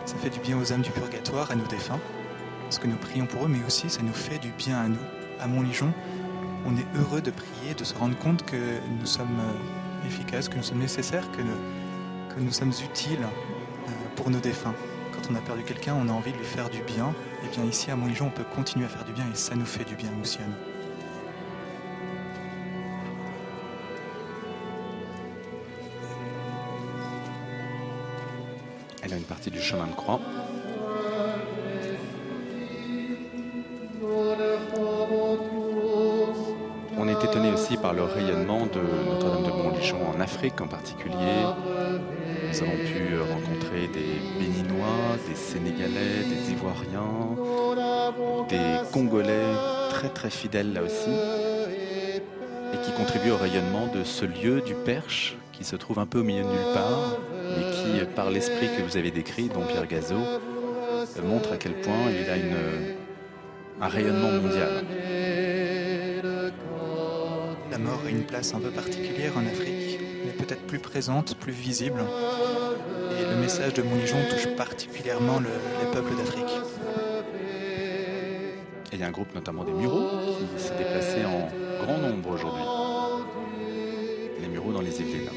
[0.04, 2.00] Ça fait du bien aux âmes du purgatoire, à nos défunts,
[2.62, 4.98] parce que nous prions pour eux, mais aussi ça nous fait du bien à nous.
[5.40, 5.92] À Montligeon,
[6.66, 8.56] on est heureux de prier, de se rendre compte que
[8.98, 13.90] nous sommes euh, efficaces, que nous sommes nécessaires, que nous, que nous sommes utiles euh,
[14.16, 14.74] pour nos défunts.
[15.18, 17.12] Quand on a perdu quelqu'un, on a envie de lui faire du bien.
[17.44, 19.66] Et bien ici, à Montligeon, on peut continuer à faire du bien et ça nous
[19.66, 20.38] fait du bien aussi.
[29.02, 30.20] Elle a une partie du chemin de croix.
[36.96, 41.44] On est étonné aussi par le rayonnement de Notre-Dame de Montligeon en Afrique en particulier.
[42.60, 47.36] Nous avons pu rencontrer des Béninois, des Sénégalais, des Ivoiriens,
[48.48, 49.54] des Congolais
[49.90, 51.10] très très fidèles là aussi
[52.72, 56.18] et qui contribuent au rayonnement de ce lieu du Perche qui se trouve un peu
[56.18, 57.18] au milieu de nulle part
[57.56, 60.16] mais qui, par l'esprit que vous avez décrit, dont Pierre Gazot,
[61.24, 62.56] montre à quel point il a une,
[63.80, 64.84] un rayonnement mondial.
[67.70, 71.52] La mort a une place un peu particulière en Afrique, mais peut-être plus présente, plus
[71.52, 72.02] visible.
[73.30, 75.48] Le message de Montligeon touche particulièrement le-
[75.80, 76.44] les peuples d'Afrique.
[78.92, 80.08] Et il y a un groupe notamment des Mureaux
[80.56, 81.48] qui s'est déplacé en
[81.84, 82.64] grand nombre aujourd'hui.
[84.40, 85.28] Les Mureaux dans les Yvelines.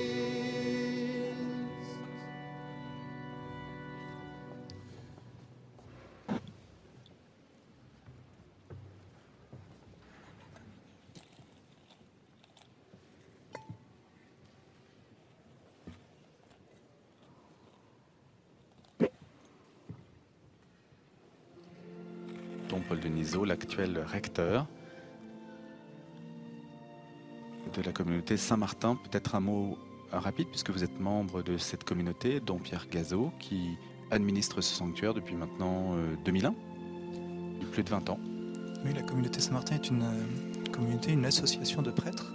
[22.71, 24.65] Don Paul Denisot, l'actuel recteur
[27.75, 28.95] de la communauté Saint-Martin.
[28.95, 29.77] Peut-être un mot
[30.13, 33.77] rapide, puisque vous êtes membre de cette communauté, dont Pierre Gazot, qui
[34.09, 36.55] administre ce sanctuaire depuis maintenant euh, 2001,
[37.59, 38.19] depuis plus de 20 ans.
[38.85, 42.31] Oui, la communauté Saint-Martin est une euh, communauté, une association de prêtres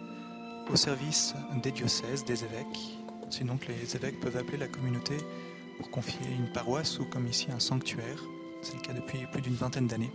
[0.70, 2.98] au service des diocèses, des évêques.
[3.40, 5.16] Donc les évêques peuvent appeler la communauté
[5.78, 8.22] pour confier une paroisse ou comme ici un sanctuaire.
[8.60, 10.12] C'est le cas depuis plus d'une vingtaine d'années.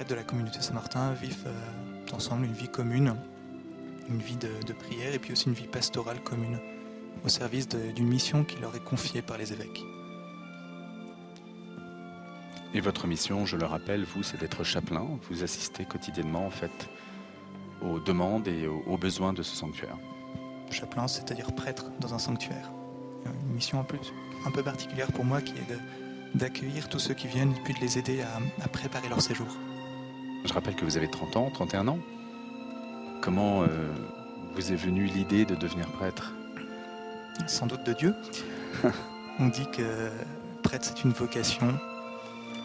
[0.00, 3.14] Prêtres de la communauté Saint-Martin vivent euh, ensemble une vie commune,
[4.08, 6.58] une vie de, de prière et puis aussi une vie pastorale commune
[7.22, 9.84] au service d'une mission qui leur est confiée par les évêques.
[12.72, 15.06] Et votre mission, je le rappelle, vous, c'est d'être chapelain.
[15.28, 16.88] Vous assistez quotidiennement, en fait,
[17.82, 19.98] aux demandes et aux, aux besoins de ce sanctuaire.
[20.70, 22.70] Chapelain, c'est-à-dire prêtre dans un sanctuaire.
[23.26, 23.98] Une mission un peu,
[24.46, 27.74] un peu particulière pour moi qui est de- d'accueillir tous ceux qui viennent et puis
[27.74, 29.48] de les aider à, à préparer leur séjour.
[30.44, 31.98] Je rappelle que vous avez 30 ans, 31 ans.
[33.20, 33.66] Comment euh,
[34.54, 36.32] vous est venue l'idée de devenir prêtre?
[37.46, 38.14] Sans doute de Dieu.
[39.38, 40.10] On dit que
[40.62, 41.68] prêtre, c'est une vocation.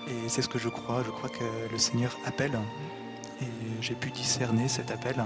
[0.07, 1.03] Et c'est ce que je crois.
[1.03, 2.57] Je crois que le Seigneur appelle.
[3.41, 3.45] Et
[3.81, 5.23] j'ai pu discerner cet appel.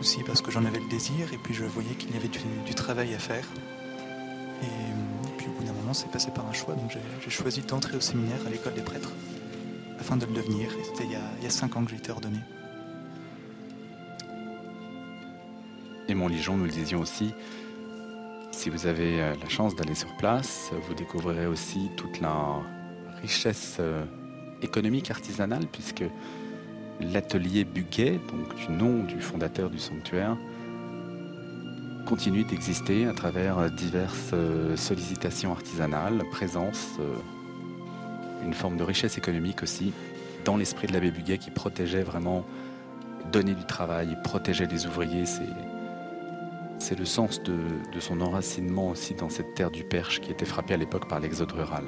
[0.00, 1.32] Aussi parce que j'en avais le désir.
[1.34, 3.44] Et puis je voyais qu'il y avait du, du travail à faire.
[4.62, 6.74] Et, euh, puis au bout d'un moment, c'est passé par un choix.
[6.74, 9.12] Donc j'ai choisi d'entrer au séminaire à l'école des prêtres.
[10.02, 10.68] Afin de le devenir.
[10.82, 12.38] C'était il, y a- cinq ans que j'ai été ordonné.
[16.08, 17.32] Et Montligeon, nous le disions aussi,
[18.50, 22.34] si vous avez euh, la chance d'aller sur place, vous découvrirez aussi toute la
[23.22, 24.04] richesse euh,
[24.60, 26.02] économique artisanale, puisque
[27.00, 30.36] l'atelier Buquet, donc du nom du fondateur du sanctuaire,
[32.06, 34.34] continue d'exister à travers euh, diverses
[34.74, 37.14] sollicitations artisanales, présence, euh,
[38.44, 39.92] une forme de richesse économique aussi,
[40.44, 42.44] dans l'esprit de l'abbé Buguet qui protégeait vraiment,
[43.30, 45.24] donnait du travail, protégeait les ouvriers.
[46.78, 47.56] C'est le sens de,
[48.00, 51.52] son enracinement aussi dans cette terre du Perche qui était frappée à l'époque par l'exode
[51.52, 51.84] rural.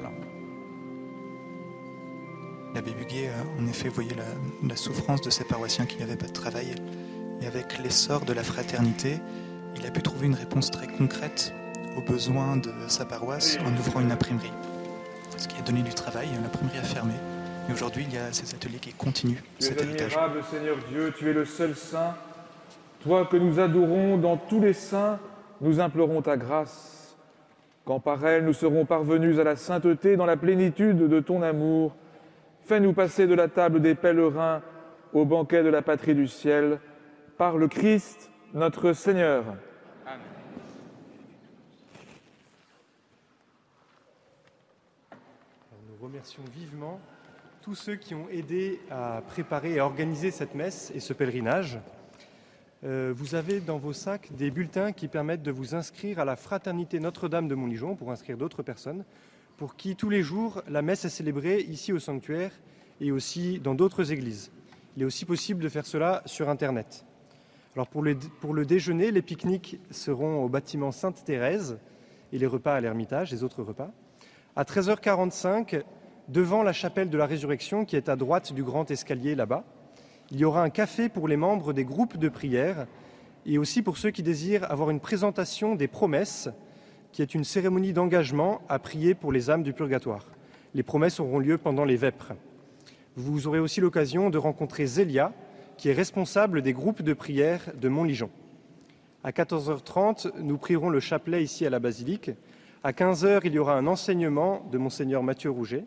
[2.73, 3.29] L'abbé Buguet,
[3.59, 4.15] en effet, voyait
[4.67, 6.75] la souffrance de ses paroissiens qui n'avaient pas de travail.
[7.41, 9.19] Et avec l'essor de la fraternité,
[9.77, 11.53] il a pu trouver une réponse très concrète
[11.97, 14.51] aux besoins de sa paroisse en ouvrant une imprimerie.
[15.37, 17.13] Ce qui a donné du travail, l'imprimerie a fermé.
[17.69, 20.15] Et aujourd'hui, il y a ces ateliers qui continuent Tu es cet héritage.
[20.15, 22.15] admirable, Seigneur Dieu, tu es le seul saint.
[23.01, 25.19] Toi que nous adorons dans tous les saints,
[25.61, 27.15] nous implorons ta grâce.
[27.85, 31.95] Quand par elle nous serons parvenus à la sainteté dans la plénitude de ton amour,
[32.65, 34.61] fais-nous passer de la table des pèlerins
[35.13, 36.79] au banquet de la patrie du ciel,
[37.37, 39.43] par le Christ notre Seigneur.
[46.05, 46.99] Remercions vivement
[47.63, 51.79] tous ceux qui ont aidé à préparer et à organiser cette messe et ce pèlerinage.
[52.83, 56.35] Euh, vous avez dans vos sacs des bulletins qui permettent de vous inscrire à la
[56.35, 59.03] Fraternité Notre-Dame de Montligeon pour inscrire d'autres personnes,
[59.57, 62.51] pour qui tous les jours la messe est célébrée ici au sanctuaire
[63.01, 64.51] et aussi dans d'autres églises.
[64.97, 67.03] Il est aussi possible de faire cela sur Internet.
[67.73, 71.79] Alors pour le, pour le déjeuner, les pique-niques seront au bâtiment Sainte-Thérèse
[72.31, 73.89] et les repas à l'Ermitage, les autres repas.
[74.57, 75.83] À 13h45,
[76.27, 79.63] devant la chapelle de la Résurrection qui est à droite du grand escalier là-bas,
[80.31, 82.87] il y aura un café pour les membres des groupes de prière
[83.45, 86.49] et aussi pour ceux qui désirent avoir une présentation des promesses,
[87.11, 90.25] qui est une cérémonie d'engagement à prier pour les âmes du purgatoire.
[90.73, 92.33] Les promesses auront lieu pendant les vêpres.
[93.15, 95.31] Vous aurez aussi l'occasion de rencontrer Zélia,
[95.77, 98.29] qui est responsable des groupes de prière de Montligeon.
[99.23, 102.31] À 14h30, nous prierons le chapelet ici à la basilique.
[102.83, 105.85] À 15h, il y aura un enseignement de Monseigneur Mathieu Rouget.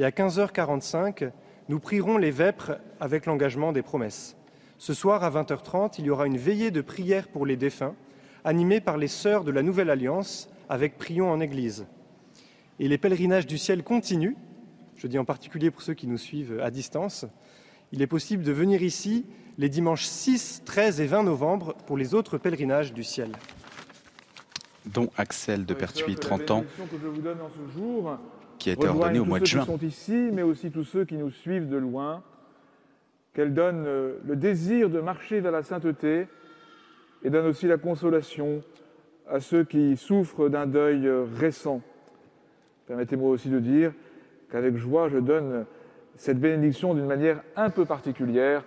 [0.00, 1.30] Et à 15h45,
[1.68, 4.34] nous prierons les vêpres avec l'engagement des promesses.
[4.78, 7.94] Ce soir, à 20h30, il y aura une veillée de prière pour les défunts,
[8.42, 11.84] animée par les sœurs de la Nouvelle Alliance, avec Prions en Église.
[12.78, 14.36] Et les pèlerinages du ciel continuent,
[14.96, 17.26] je dis en particulier pour ceux qui nous suivent à distance.
[17.92, 19.26] Il est possible de venir ici
[19.58, 23.32] les dimanches 6, 13 et 20 novembre pour les autres pèlerinages du ciel.
[24.86, 28.18] Dont Axel de Pertuis, 30 ans, que je vous donne en ce jour
[28.60, 29.64] qui a été ordonné au mois de tous ceux juin.
[29.64, 32.22] qui sont ici, mais aussi tous ceux qui nous suivent de loin,
[33.34, 36.28] qu'elle donne euh, le désir de marcher vers la sainteté
[37.24, 38.62] et donne aussi la consolation
[39.28, 41.80] à ceux qui souffrent d'un deuil euh, récent.
[42.86, 43.92] Permettez-moi aussi de dire
[44.50, 45.64] qu'avec joie, je donne
[46.16, 48.64] cette bénédiction d'une manière un peu particulière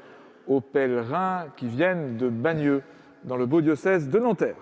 [0.47, 2.81] aux pèlerins qui viennent de Bagneux,
[3.25, 4.57] dans le beau diocèse de Nanterre.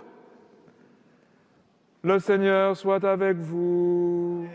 [2.03, 4.47] Le Seigneur soit avec vous.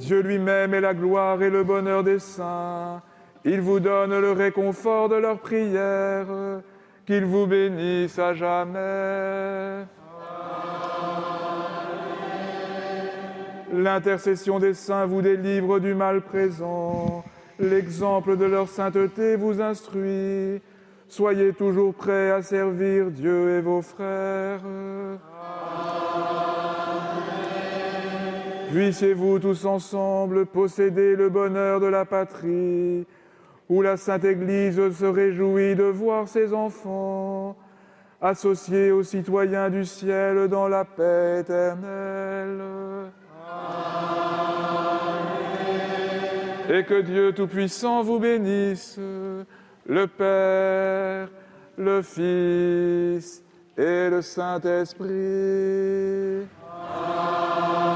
[0.00, 3.02] Dieu lui-même est la gloire et le bonheur des saints.
[3.44, 6.26] Il vous donne le réconfort de leurs prières.
[7.06, 9.84] Qu'il vous bénisse à jamais.
[13.72, 17.22] L'intercession des saints vous délivre du mal présent.
[17.58, 20.62] L'exemple de leur sainteté vous instruit.
[21.08, 24.60] Soyez toujours prêts à servir Dieu et vos frères.
[28.72, 33.04] Puissiez-vous tous ensemble posséder le bonheur de la patrie,
[33.68, 37.56] où la Sainte Église se réjouit de voir ses enfants
[38.20, 42.60] associés aux citoyens du ciel dans la paix éternelle.
[46.68, 49.00] Et que Dieu Tout-Puissant vous bénisse,
[49.84, 51.28] le Père,
[51.76, 53.42] le Fils
[53.76, 55.08] et le Saint-Esprit.
[56.72, 57.89] Allez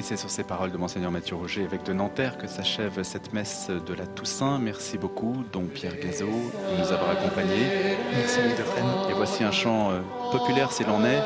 [0.00, 3.34] Et c'est sur ces paroles de Monseigneur Mathieu Roger, évêque de Nanterre, que s'achève cette
[3.34, 4.58] messe de la Toussaint.
[4.58, 7.66] Merci beaucoup, dont Pierre Gazot, de nous avoir accompagnés.
[8.16, 8.40] Merci.
[9.10, 10.00] Et voici un chant euh,
[10.32, 11.20] populaire s'il en est,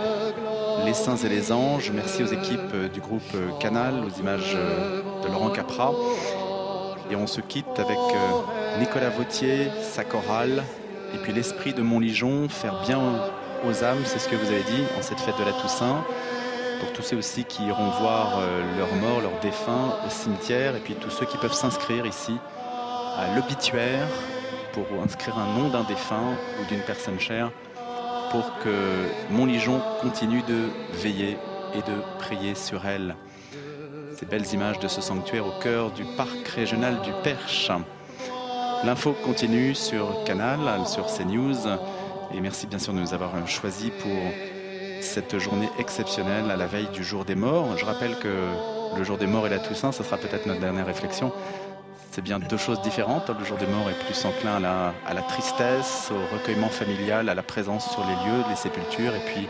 [0.85, 1.93] Les Saints et les Anges.
[1.95, 5.93] Merci aux équipes euh, du groupe euh, Canal, aux images de Laurent Capra.
[7.13, 7.99] Et on se quitte avec
[8.81, 10.65] Nicolas Vautier, sa chorale,
[11.15, 12.99] et puis l'esprit de Montligeon, faire bien
[13.65, 16.05] aux âmes, c'est ce que vous avez dit, en cette fête de la Toussaint.
[16.81, 20.81] Pour tous ceux aussi qui iront voir euh, leurs morts, leurs défunts au cimetière, et
[20.81, 22.37] puis tous ceux qui peuvent s'inscrire ici
[23.17, 24.07] à l'obituaire
[24.73, 27.51] pour inscrire un nom d'un défunt ou d'une personne chère
[28.31, 31.39] pour que Montligeon continue de veiller
[31.75, 33.15] et de prier sur elle.
[34.19, 37.71] Ces belles images de ce sanctuaire au cœur du parc régional du Perche.
[38.85, 41.69] L'info continue sur Canal, sur CNews.
[42.33, 44.11] Et merci bien sûr de nous avoir choisis pour
[45.01, 47.77] cette journée exceptionnelle à la veille du jour des morts.
[47.77, 48.49] Je rappelle que
[48.97, 51.33] le jour des morts et la Toussaint, ce sera peut-être notre dernière réflexion.
[52.11, 53.29] C'est bien deux choses différentes.
[53.29, 57.43] Le jour des morts est plus enclin à la, tristesse, au recueillement familial, à la
[57.43, 59.15] présence sur les lieux, les sépultures.
[59.15, 59.49] Et puis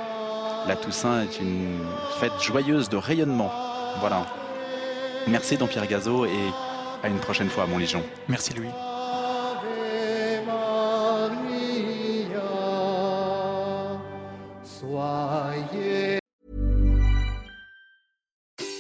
[0.67, 1.81] la Toussaint est une
[2.21, 3.53] fête joyeuse de rayonnement.
[4.01, 4.27] Voilà.
[5.27, 6.53] Merci Don Pierre Gazot et
[7.03, 8.03] à une prochaine fois à Montligeon.
[8.29, 8.71] Merci Louis.